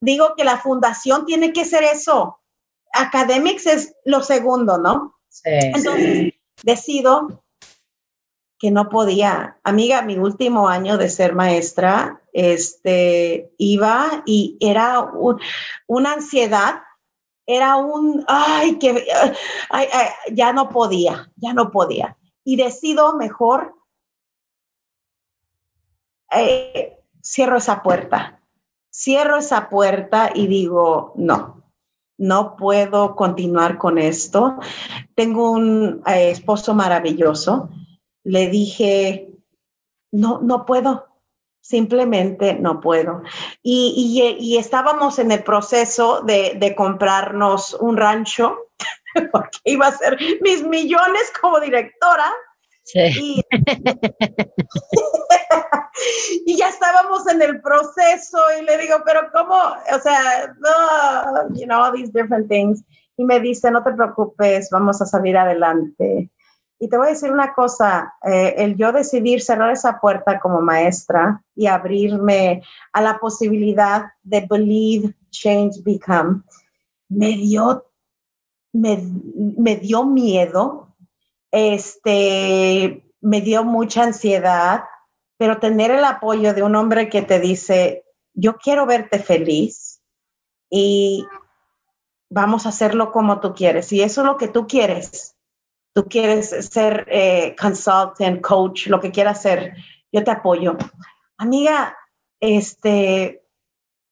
[0.00, 2.40] digo que la fundación tiene que ser eso.
[2.92, 5.18] Academics es lo segundo, ¿no?
[5.28, 7.43] Sí, Entonces, decido
[8.70, 9.58] no podía.
[9.64, 15.10] Amiga, mi último año de ser maestra, este, iba y era
[15.86, 16.82] una ansiedad,
[17.46, 19.06] era un, ay, que,
[20.32, 22.16] ya no podía, ya no podía.
[22.44, 23.74] Y decido mejor,
[26.30, 28.40] eh, cierro esa puerta,
[28.90, 31.62] cierro esa puerta y digo, no,
[32.18, 34.58] no puedo continuar con esto.
[35.14, 37.68] Tengo un eh, esposo maravilloso
[38.24, 39.28] le dije,
[40.12, 41.06] no, no puedo,
[41.60, 43.22] simplemente no puedo.
[43.62, 48.56] Y, estábamos en el proceso de, comprarnos un rancho,
[49.32, 52.26] porque iba a ser mis millones como directora.
[52.84, 53.42] Sí.
[56.46, 59.54] Y, ya estábamos en el proceso y le digo, pero ¿cómo?
[59.54, 62.82] O sea, no, you know, all these different things.
[63.16, 66.30] Y me dice, no te preocupes, vamos a salir adelante.
[66.84, 70.60] Y te voy a decir una cosa, eh, el yo decidir cerrar esa puerta como
[70.60, 76.42] maestra y abrirme a la posibilidad de believe, change, become,
[77.08, 77.86] me dio,
[78.74, 79.02] me,
[79.56, 80.94] me dio miedo,
[81.50, 84.84] este, me dio mucha ansiedad,
[85.38, 90.02] pero tener el apoyo de un hombre que te dice, yo quiero verte feliz
[90.68, 91.24] y
[92.28, 93.90] vamos a hacerlo como tú quieres.
[93.90, 95.33] Y eso es lo que tú quieres
[95.94, 99.74] tú quieres ser eh, consultant, coach, lo que quieras ser,
[100.12, 100.76] yo te apoyo.
[101.38, 101.96] Amiga,
[102.40, 103.44] este,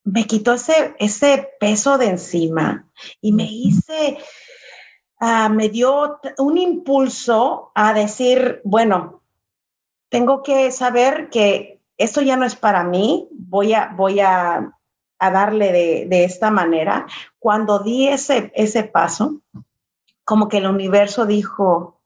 [0.05, 2.89] me quitó ese, ese peso de encima
[3.21, 4.19] y me hice,
[5.21, 9.23] ah, me dio un impulso a decir, bueno,
[10.09, 14.73] tengo que saber que esto ya no es para mí, voy a, voy a,
[15.19, 17.07] a darle de, de, esta manera.
[17.39, 19.41] Cuando di ese, ese paso,
[20.33, 22.01] como que el universo dijo,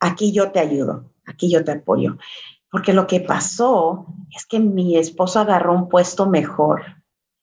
[0.00, 2.18] aquí yo te ayudo, aquí yo te apoyo.
[2.72, 6.82] Porque lo que pasó es que mi esposo agarró un puesto mejor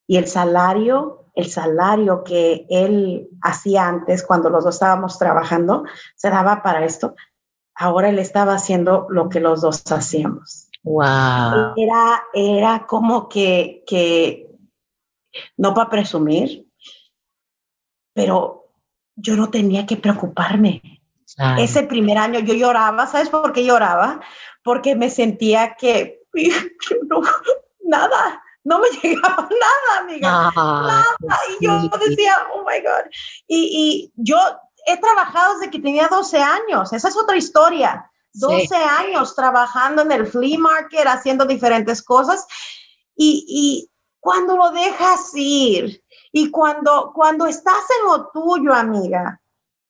[0.08, 5.86] y el salario, el salario que él hacía antes cuando los dos estábamos trabajando,
[6.18, 7.16] se daba para esto.
[7.76, 10.70] Ahora él estaba haciendo lo que los dos hacíamos.
[10.84, 11.76] Wow.
[11.78, 14.50] Era, era como que, que
[15.56, 16.70] no para presumir,
[18.14, 18.65] pero
[19.16, 20.82] yo no tenía que preocuparme.
[21.58, 24.22] Ese primer año yo lloraba, ¿sabes por qué lloraba?
[24.64, 26.22] Porque me sentía que
[27.84, 30.52] nada, no me llegaba nada, amiga.
[30.56, 31.06] nada.
[31.60, 33.10] Y yo decía, oh my God.
[33.48, 34.38] Y, yo
[34.88, 36.94] he trabajado desde que tenía 12 años.
[36.94, 38.10] Esa es otra historia.
[38.34, 42.46] 12 años trabajando en el flea market, haciendo diferentes cosas.
[43.16, 46.04] Y, y cuando lo dejas ir,
[46.38, 49.40] y cuando, cuando estás en lo tuyo, amiga,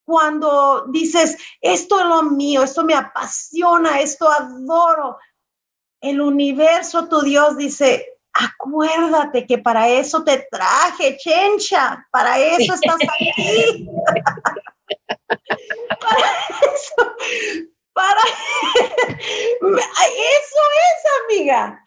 [0.06, 5.18] cuando dices, esto es lo mío, esto me apasiona, esto adoro,
[6.02, 12.98] el universo, tu Dios dice, acuérdate que para eso te traje, chencha, para eso estás
[13.02, 13.88] aquí.
[16.00, 16.30] para
[16.76, 17.16] eso,
[17.92, 18.22] para
[19.66, 21.84] eso es, amiga.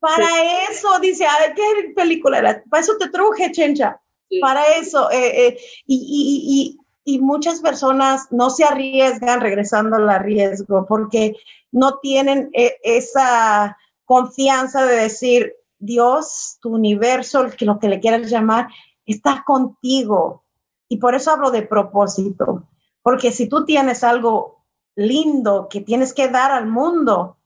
[0.00, 0.26] Para
[0.70, 2.64] eso, dice, a ver, ¿qué película era?
[2.70, 4.00] Para eso te truje, chencha.
[4.40, 5.10] Para eso.
[5.10, 11.34] Eh, eh, y, y, y, muchas personas no se arriesgan regresando al riesgo porque
[11.72, 18.68] no tienen eh, esa confianza de decir, Dios, tu universo, lo que le quieras llamar,
[19.04, 20.44] está contigo.
[20.88, 22.64] Y por eso hablo de propósito.
[23.02, 27.36] Porque si tú tienes algo lindo que tienes que dar al mundo,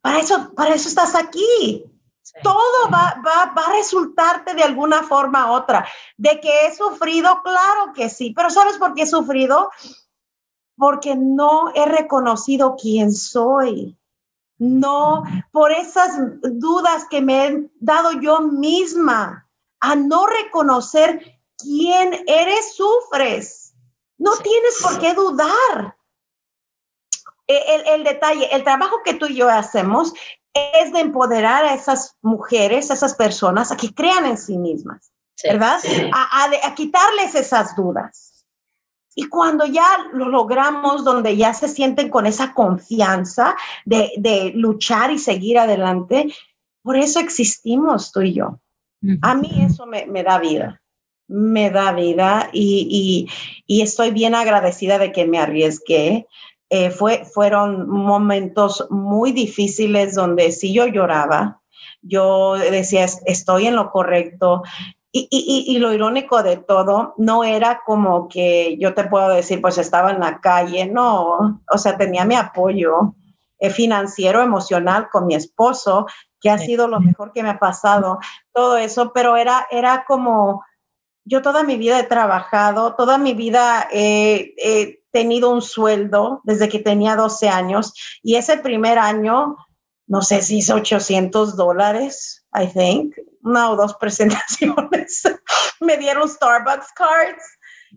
[0.00, 1.84] para eso, para eso estás aquí.
[2.42, 5.86] Todo va, va, va, a resultarte de alguna forma u otra.
[6.16, 9.70] De que he sufrido, claro que sí, pero ¿sabes por qué he sufrido?
[10.76, 13.96] Porque no he reconocido quién soy.
[14.58, 19.48] No, por esas dudas que me he dado yo misma,
[19.80, 23.74] a no reconocer quién eres, sufres.
[24.18, 25.96] No tienes por qué dudar.
[27.50, 30.12] El, el, detalle, el trabajo que tú y yo hacemos
[30.52, 35.12] es de empoderar a esas mujeres, a esas personas a que crean en sí mismas,
[35.42, 35.80] ¿verdad?
[36.12, 38.44] A, a, a, quitarles esas dudas.
[39.14, 45.10] Y cuando ya lo logramos, donde ya se sienten con esa confianza de, de luchar
[45.10, 46.32] y seguir adelante,
[46.82, 48.60] por eso existimos tú y yo.
[49.22, 50.82] A mí eso me, me da vida,
[51.26, 53.26] me da vida y,
[53.66, 56.26] y, y, estoy bien agradecida de que me arriesgué,
[56.72, 61.60] eh, fue, fueron momentos muy difíciles donde sí yo lloraba,
[62.00, 64.62] yo decía, estoy en lo correcto.
[65.12, 69.60] Y, y, y, lo irónico de todo, no era como que yo te puedo decir,
[69.60, 73.16] pues estaba en la calle, no, o sea, tenía mi apoyo
[73.58, 76.06] eh, financiero, emocional con mi esposo,
[76.40, 78.20] que ha sido lo mejor que me ha pasado,
[78.52, 80.64] todo eso, pero era, era como,
[81.24, 86.68] yo toda mi vida he trabajado, toda mi vida he, he tenido un sueldo desde
[86.68, 87.92] que tenía 12 años
[88.22, 89.56] y ese primer año,
[90.06, 95.22] no sé si hice 800 dólares, I think, una o dos presentaciones.
[95.80, 97.44] Me dieron Starbucks cards.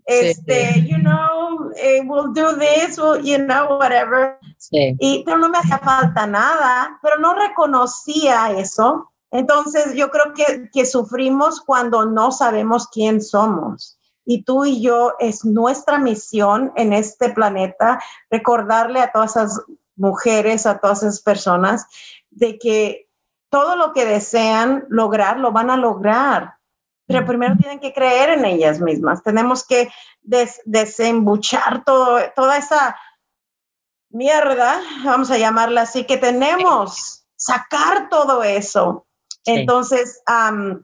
[0.06, 0.88] Este, sí.
[0.88, 4.40] you know, eh, we'll do this, we'll, you know, whatever.
[4.58, 4.96] Sí.
[5.00, 9.12] Y, pero no me hacía falta nada, pero no reconocía eso.
[9.30, 13.93] Entonces, yo creo que, que sufrimos cuando no sabemos quién somos
[14.26, 19.62] y tú y yo es nuestra misión en este planeta recordarle a todas esas
[19.96, 21.86] mujeres, a todas esas personas,
[22.30, 23.10] de que
[23.50, 26.56] todo lo que desean lograr, lo van a lograr.
[27.06, 29.22] Pero primero tienen que creer en ellas mismas.
[29.22, 29.90] Tenemos que
[30.22, 32.96] des desembuchar todo, toda esa
[34.10, 39.06] mierda, vamos a llamarla así, que tenemos, sacar todo eso.
[39.28, 39.52] Sí.
[39.52, 40.82] Entonces, um,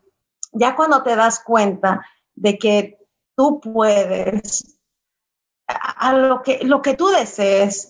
[0.51, 2.98] ya cuando te das cuenta de que
[3.39, 4.77] tú puedes,
[5.65, 7.89] a lo que, lo que tú desees.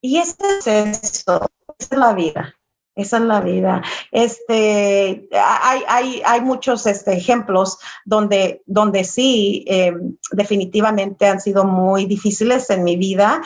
[0.00, 0.66] Y ese es
[1.04, 2.56] eso, esa es la vida.
[2.96, 3.80] Esa es la vida.
[4.10, 9.94] Este, hay, hay, hay muchos este, ejemplos donde, donde sí, eh,
[10.32, 13.40] definitivamente han sido muy difíciles en mi vida,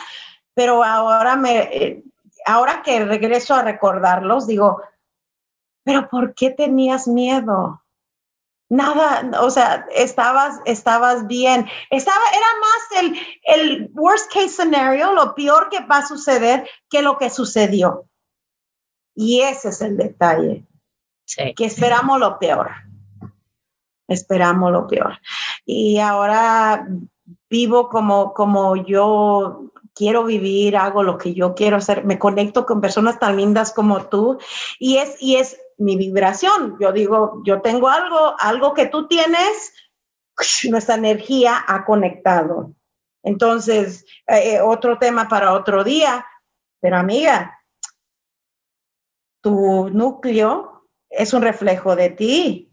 [0.55, 2.03] pero ahora, me, eh,
[2.47, 4.81] ahora que regreso a recordarlos, digo,
[5.83, 7.83] pero ¿por qué tenías miedo?
[8.69, 11.65] Nada, o sea, estabas, estabas bien.
[11.89, 17.01] Estaba, era más el, el worst case scenario, lo peor que va a suceder que
[17.01, 18.05] lo que sucedió.
[19.15, 20.65] Y ese es el detalle.
[21.25, 21.53] Sí.
[21.55, 22.71] Que esperamos lo peor.
[24.07, 25.19] Esperamos lo peor.
[25.65, 26.87] Y ahora
[27.49, 32.81] vivo como, como yo quiero vivir, hago lo que yo quiero hacer, me conecto con
[32.81, 34.37] personas tan lindas como tú
[34.79, 36.77] y es, y es mi vibración.
[36.79, 39.73] Yo digo, yo tengo algo, algo que tú tienes,
[40.69, 42.73] nuestra energía ha conectado.
[43.23, 46.25] Entonces, eh, otro tema para otro día,
[46.79, 47.59] pero amiga,
[49.41, 52.71] tu núcleo es un reflejo de ti.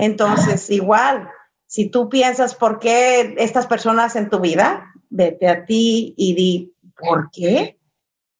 [0.00, 1.30] Entonces, igual,
[1.66, 6.74] si tú piensas por qué estas personas en tu vida, vete a ti y di,
[6.98, 7.78] ¿por qué?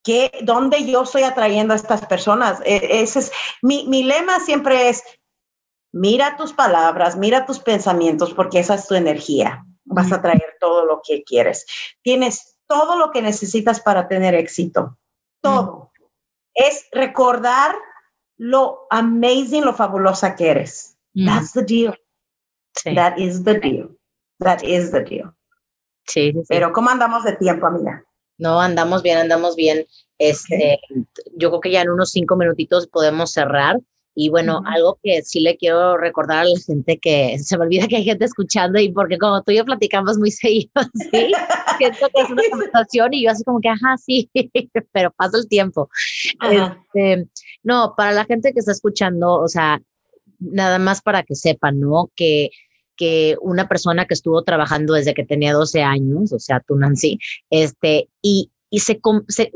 [0.02, 2.60] ¿Qué, ¿Dónde yo estoy atrayendo a estas personas?
[2.64, 5.02] E, ese es, mi, mi lema siempre es,
[5.92, 9.64] mira tus palabras, mira tus pensamientos, porque esa es tu energía.
[9.84, 11.64] Vas a traer todo lo que quieres.
[12.02, 14.98] Tienes todo lo que necesitas para tener éxito.
[15.40, 15.92] Todo.
[15.98, 16.04] Mm.
[16.54, 17.74] Es recordar
[18.36, 20.98] lo amazing, lo fabulosa que eres.
[21.14, 21.26] Mm.
[21.26, 21.94] That's the deal.
[22.72, 22.94] Sí.
[22.94, 23.96] That is the deal.
[24.40, 25.34] That is the deal.
[26.06, 26.42] Sí, sí.
[26.48, 28.04] Pero ¿cómo andamos de tiempo, amiga?
[28.38, 29.86] No, andamos bien, andamos bien.
[30.18, 31.04] Este, okay.
[31.36, 33.78] Yo creo que ya en unos cinco minutitos podemos cerrar.
[34.16, 37.88] Y bueno, algo que sí le quiero recordar a la gente que se me olvida
[37.88, 41.32] que hay gente escuchando y porque como tú y yo platicamos muy seguido, ¿sí?
[41.78, 44.30] Siento que es una conversación y yo así como que, ajá, sí,
[44.92, 45.88] pero pasa el tiempo.
[46.40, 47.26] Este,
[47.64, 49.80] no, para la gente que está escuchando, o sea,
[50.38, 52.10] nada más para que sepan, ¿no?
[52.14, 52.50] Que
[52.96, 57.18] que una persona que estuvo trabajando desde que tenía 12 años, o sea, tú Nancy,
[57.50, 59.00] este, y, y se,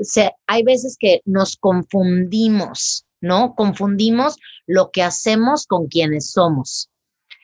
[0.01, 3.55] se, hay veces que nos confundimos, ¿no?
[3.55, 4.37] Confundimos
[4.67, 6.91] lo que hacemos con quienes somos.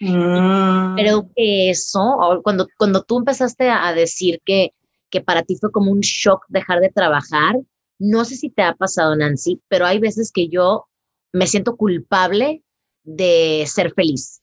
[0.01, 0.97] Mm.
[0.97, 4.73] Creo que eso, cuando, cuando tú empezaste a decir que,
[5.11, 7.57] que para ti fue como un shock dejar de trabajar,
[7.99, 10.87] no sé si te ha pasado, Nancy, pero hay veces que yo
[11.33, 12.63] me siento culpable
[13.05, 14.41] de ser feliz.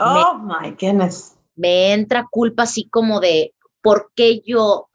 [0.00, 1.36] Oh, my goodness.
[1.56, 4.88] Me entra culpa así como de por qué yo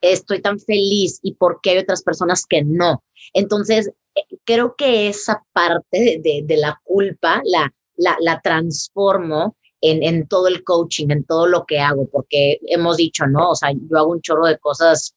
[0.00, 3.02] estoy tan feliz y por qué hay otras personas que no.
[3.32, 10.48] Entonces, eh, creo que esa parte de, la culpa la, la, transformo en, en, todo
[10.48, 13.50] el coaching, en todo lo que hago, porque hemos dicho, ¿no?
[13.50, 15.14] O sea, yo hago un chorro de cosas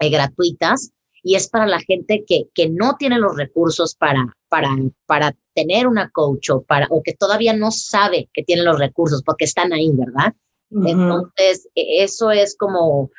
[0.00, 4.68] eh, gratuitas y es para la gente que, que no tiene los recursos para, para,
[5.06, 9.22] para tener una coach o, para, o que todavía no sabe que tiene los recursos
[9.24, 10.34] porque están ahí, ¿verdad?
[10.70, 13.10] Entonces, e, eso es como,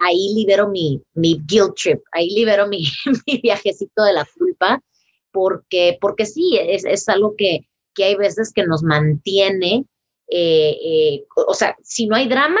[0.00, 2.84] ahí libero mi, mi guilt trip, ahí libero mi,
[3.26, 4.82] mi viajecito de la culpa,
[5.30, 7.60] porque, porque sí, es, es algo que,
[7.94, 9.84] que hay veces que nos mantiene,
[10.28, 12.60] eh, eh, o sea, si no hay drama,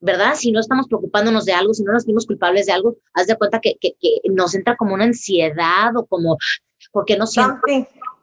[0.00, 0.34] ¿verdad?
[0.34, 3.36] Si no estamos preocupándonos de algo, si no nos sentimos culpables de algo, haz de
[3.36, 3.96] cuenta que, que,
[4.30, 6.36] nos entra como una ansiedad o como,
[6.92, 7.60] porque no siento...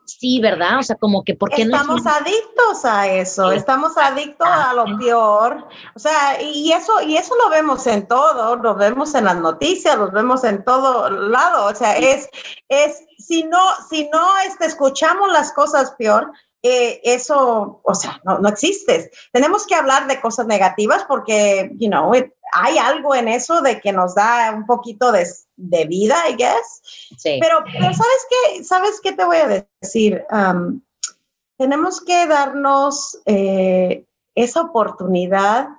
[0.05, 0.79] Sí, ¿verdad?
[0.79, 5.65] O sea, como que porque estamos adictos a eso, estamos adictos a lo peor.
[5.95, 9.97] O sea, y eso y eso lo vemos en todo, lo vemos en las noticias,
[9.97, 12.29] lo vemos en todo lado, o sea, es
[12.67, 16.31] es si no si no este, escuchamos las cosas peor,
[16.65, 19.11] eh, eso, o sea, no, no existe.
[19.33, 22.13] Tenemos que hablar de cosas negativas porque, you know,
[22.55, 26.81] hay algo en eso de que nos da un poquito de, de vida, I guess.
[27.17, 27.39] Sí.
[27.41, 28.63] Pero, pero, ¿sabes qué?
[28.63, 30.23] ¿Sabes qué te voy a decir?
[30.31, 30.81] Um,
[31.57, 35.69] tenemos que darnos eh, esa oportunidad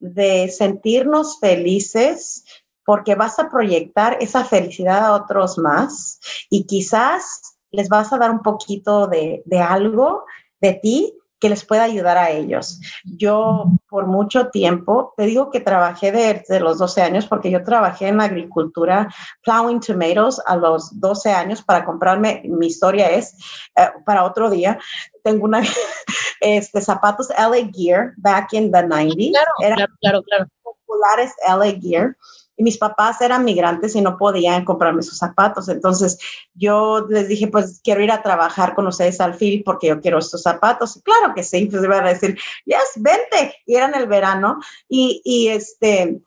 [0.00, 2.44] de sentirnos felices
[2.84, 8.30] porque vas a proyectar esa felicidad a otros más y quizás les vas a dar
[8.30, 10.24] un poquito de, algo
[10.60, 12.80] de ti que les pueda ayudar a ellos.
[13.04, 18.08] Yo por mucho tiempo, te digo que trabajé desde los 12 años porque yo trabajé
[18.08, 19.12] en agricultura,
[19.42, 23.34] plowing tomatoes a los 12 años para comprarme, mi historia es
[23.76, 24.78] eh, para otro día,
[25.22, 25.62] tengo una,
[26.40, 29.32] este, zapatos LA Gear back in the 90s.
[29.58, 30.46] Claro, claro, claro.
[30.62, 32.16] Populares LA Gear
[32.58, 35.68] y mis papás eran migrantes y no podían comprarme sus zapatos.
[35.68, 36.18] Entonces
[36.54, 40.18] yo les dije, pues quiero ir a trabajar con ustedes al FIL porque yo quiero
[40.18, 40.96] estos zapatos.
[40.96, 43.54] Y claro que sí, pues iban a decir, yes, vente.
[43.64, 46.20] Y era en el verano y, y este,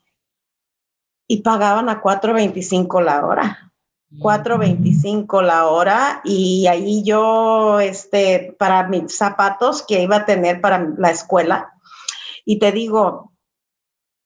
[1.27, 3.73] y pagaban a 4.25 la hora.
[4.19, 10.93] 4.25 la hora y ahí yo, este, para mis zapatos que iba a tener para
[10.97, 11.73] la escuela.
[12.45, 13.33] Y te digo,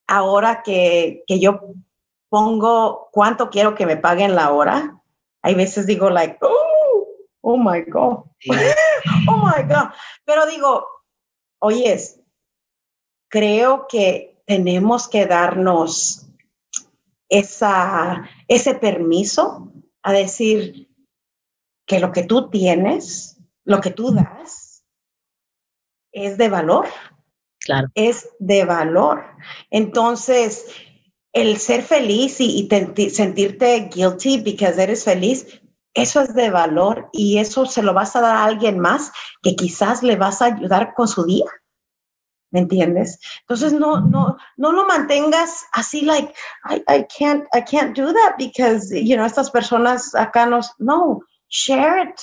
[0.07, 1.61] ahora que, que yo
[2.29, 5.01] pongo cuánto quiero que me paguen la hora,
[5.41, 7.07] hay veces digo like, oh,
[7.41, 8.23] oh my God,
[9.27, 9.89] oh my God.
[10.25, 10.85] Pero digo,
[11.59, 12.19] oyes,
[13.29, 16.27] creo que tenemos que darnos
[17.29, 19.71] esa, ese permiso
[20.03, 20.89] a decir
[21.85, 24.83] que lo que tú tienes, lo que tú das,
[26.11, 26.87] es de valor.
[27.59, 27.87] Claro.
[27.95, 29.25] Es de valor.
[29.71, 30.67] Entonces,
[31.35, 32.67] el ser feliz y,
[33.11, 35.61] sentirte guilty because eres feliz,
[35.93, 39.11] eso es de valor y eso se lo vas a dar a alguien más
[39.43, 41.45] que quizás le vas a ayudar con su día.
[42.51, 43.19] ¿Me entiendes?
[43.41, 46.33] Entonces no, no, no lo mantengas así like,
[46.69, 51.19] I, I can't, I can't do that because, you know, estas personas acá nos, no,
[51.49, 52.15] share it.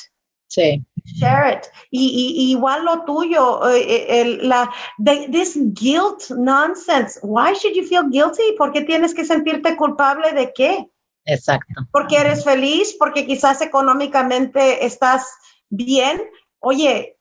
[0.48, 0.82] Sí.
[1.04, 1.66] Share it.
[1.90, 4.72] Y, igual lo tuyo, eh, eh, el, la,
[5.04, 7.18] this guilt nonsense.
[7.22, 8.54] Why should you feel guilty?
[8.56, 10.88] ¿Por qué tienes que sentirte culpable de qué?
[11.24, 11.82] Exacto.
[11.92, 15.26] Porque eres feliz, porque quizás económicamente estás
[15.70, 16.22] bien.
[16.60, 17.18] Oye,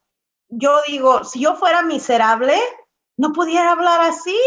[0.49, 2.57] yo digo, si yo fuera miserable,
[3.17, 4.38] no pudiera hablar así.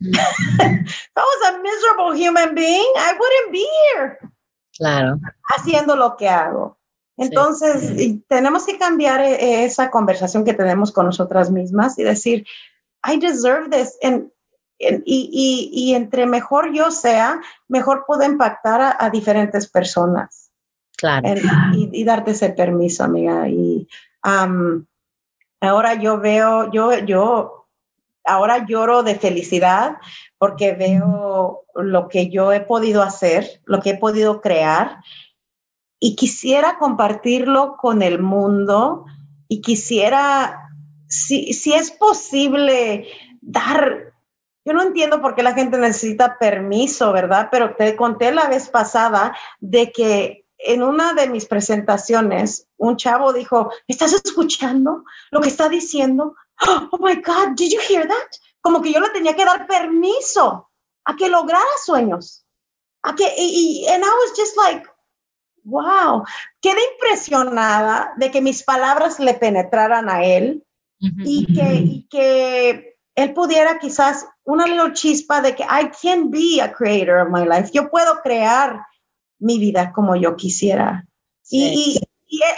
[0.00, 0.14] Mm.
[0.14, 4.18] If I was a miserable human being, I wouldn't be here.
[4.76, 5.18] Claro.
[5.54, 6.79] Haciendo lo que hago.
[7.20, 12.46] Entonces, tenemos que cambiar eh, esa conversación que tenemos con nosotras mismas y decir,
[13.04, 13.98] I deserve this.
[15.04, 20.50] y, entre mejor yo sea, mejor puedo impactar a, diferentes personas.
[20.96, 21.28] Claro.
[21.74, 23.46] y, darte ese permiso, amiga.
[23.48, 23.86] Y
[24.22, 27.66] ahora yo veo, yo, yo,
[28.24, 29.98] ahora lloro de felicidad
[30.38, 35.00] porque veo lo que yo he podido hacer, lo que he podido crear
[36.00, 39.04] y quisiera compartirlo con el mundo
[39.48, 40.70] y quisiera,
[41.06, 43.06] si, si es posible,
[43.40, 44.10] dar
[44.64, 47.48] yo no entiendo por qué la gente necesita permiso, ¿verdad?
[47.50, 53.32] Pero te conté la vez pasada de que en una de mis presentaciones, un chavo
[53.32, 56.34] dijo, ¿estás escuchando lo que está diciendo?
[56.92, 58.30] Oh my God, did you hear that?
[58.60, 60.68] Como que yo le tenía que dar permiso
[61.06, 62.44] a que lograra sueños.
[63.02, 64.86] A que, y, and I was just like,
[65.64, 66.24] wow,
[66.60, 70.64] quedé impresionada de que mis palabras le penetraran a él
[70.98, 76.60] y, que, y que él pudiera quizás una little chispa de que I can be
[76.60, 77.70] a creator of my life.
[77.72, 78.84] Yo puedo crear
[79.38, 81.04] mi vida como yo quisiera.
[81.50, 82.00] Y,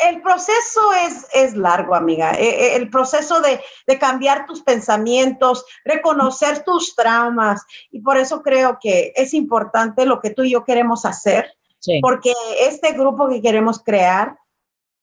[0.07, 2.33] el proceso es, es largo, amiga.
[2.33, 7.65] E, e, el proceso de, de, cambiar tus pensamientos, reconocer tus traumas.
[7.91, 11.57] Y por eso creo que es importante lo que tú y yo queremos hacer,
[12.01, 14.37] porque este grupo que queremos crear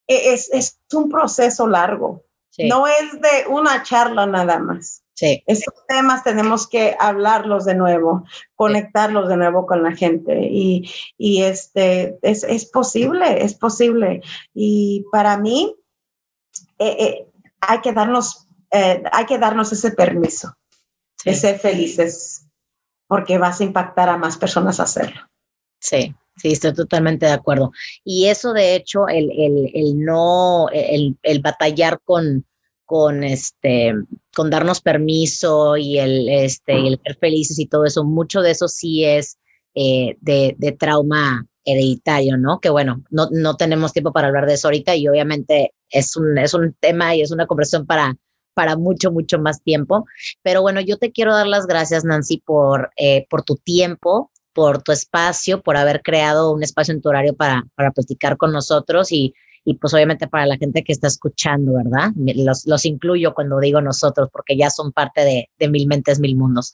[0.08, 2.24] e, es, es un proceso largo.
[2.58, 5.04] No es de una charla nada más.
[5.14, 5.44] Sí.
[5.48, 8.24] Estos temas tenemos que hablarlos de nuevo,
[8.56, 14.22] conectarlos de nuevo con la gente y, y este, es, es, posible, es posible.
[14.54, 15.76] Y para mí
[16.80, 17.28] eh, eh,
[17.60, 20.54] hay, que darnos, eh, hay que darnos ese permiso
[21.26, 22.46] de ser felices
[23.08, 25.22] porque vas a impactar a más personas a hacerlo.
[25.82, 27.72] Sí, sí, estoy totalmente de acuerdo.
[28.04, 32.46] Y eso, de hecho, el, el, el no, el, el batallar con,
[32.90, 33.94] con este
[34.36, 38.68] con darnos permiso y el este el ser felices y todo eso mucho de eso
[38.68, 39.38] sí es
[39.76, 44.56] eh, de, de, trauma hereditario no que bueno no, no tenemos tiempo para hablar de
[44.56, 48.18] eso ahorita y obviamente es un es un tema y es una conversación para
[48.56, 50.08] para mucho mucho más tiempo
[50.42, 54.84] pero bueno yo te quiero dar las gracias Nancy por eh, por tu tiempo por
[54.84, 59.10] tu espacio por haber creado un espacio en tu horario para para platicar con nosotros
[59.14, 59.34] y
[59.64, 62.12] y pues obviamente para la gente que está escuchando, ¿verdad?
[62.16, 66.36] Los, los incluyo cuando digo nosotros porque ya son parte de, de, Mil Mentes, Mil
[66.36, 66.74] Mundos.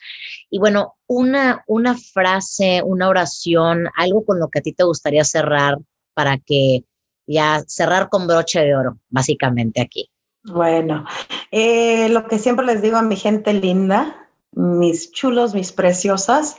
[0.50, 5.24] Y bueno, una, una frase, una oración, algo con lo que a ti te gustaría
[5.24, 5.78] cerrar
[6.14, 6.86] para que
[7.28, 10.10] ya cerrar con broche de oro, básicamente aquí.
[10.44, 11.06] Bueno,
[11.52, 14.25] eh, lo que siempre les digo a mi gente linda,
[14.56, 16.58] mis chulos, mis preciosas,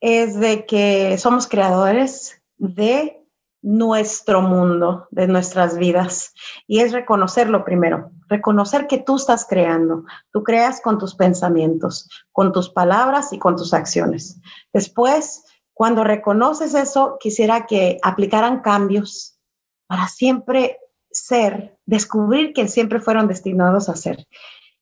[0.00, 3.18] es de que somos creadores de
[3.62, 6.32] nuestro mundo, de nuestras vidas.
[6.66, 10.04] Y es reconocerlo primero, reconocer que tú estás creando.
[10.30, 14.40] Tú creas con tus pensamientos, con tus palabras y con tus acciones.
[14.72, 15.44] Después,
[15.74, 19.38] cuando reconoces eso, quisiera que aplicaran cambios
[19.86, 20.78] para siempre
[21.10, 24.26] ser, descubrir que siempre fueron destinados a ser.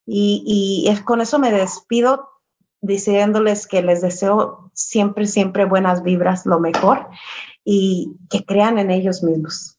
[0.04, 0.42] Y,
[0.84, 2.28] y es, con eso me despido
[2.86, 7.08] diciéndoles que les deseo siempre, siempre buenas vibras, lo mejor
[7.64, 9.76] y que crean en ellos mismos.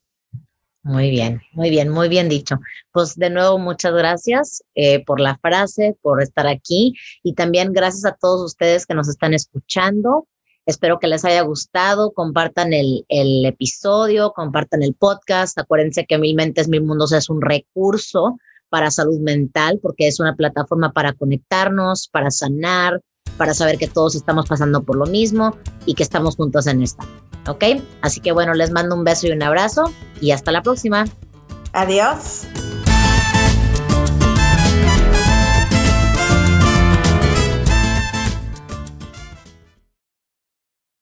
[0.84, 2.60] Muy bien, muy bien, muy bien dicho.
[2.94, 6.94] Pues de nuevo, muchas gracias eh, por la frase, por estar aquí
[7.24, 10.28] y también gracias a todos ustedes que nos están escuchando.
[10.66, 15.58] Espero que les haya gustado, compartan el, el episodio, compartan el podcast.
[15.58, 18.38] Acuérdense que Mil Mentes, Mil Mundos es un recurso
[18.70, 23.02] para salud mental porque es una plataforma para conectarnos, para sanar,
[23.38, 25.56] para saber que todos estamos pasando por lo mismo
[25.86, 27.06] y que estamos juntos en esta.
[27.48, 27.64] ¿Ok?
[28.02, 29.92] Así que bueno, les mando un beso y un abrazo
[30.22, 31.06] y hasta la próxima.
[31.74, 32.48] Adiós.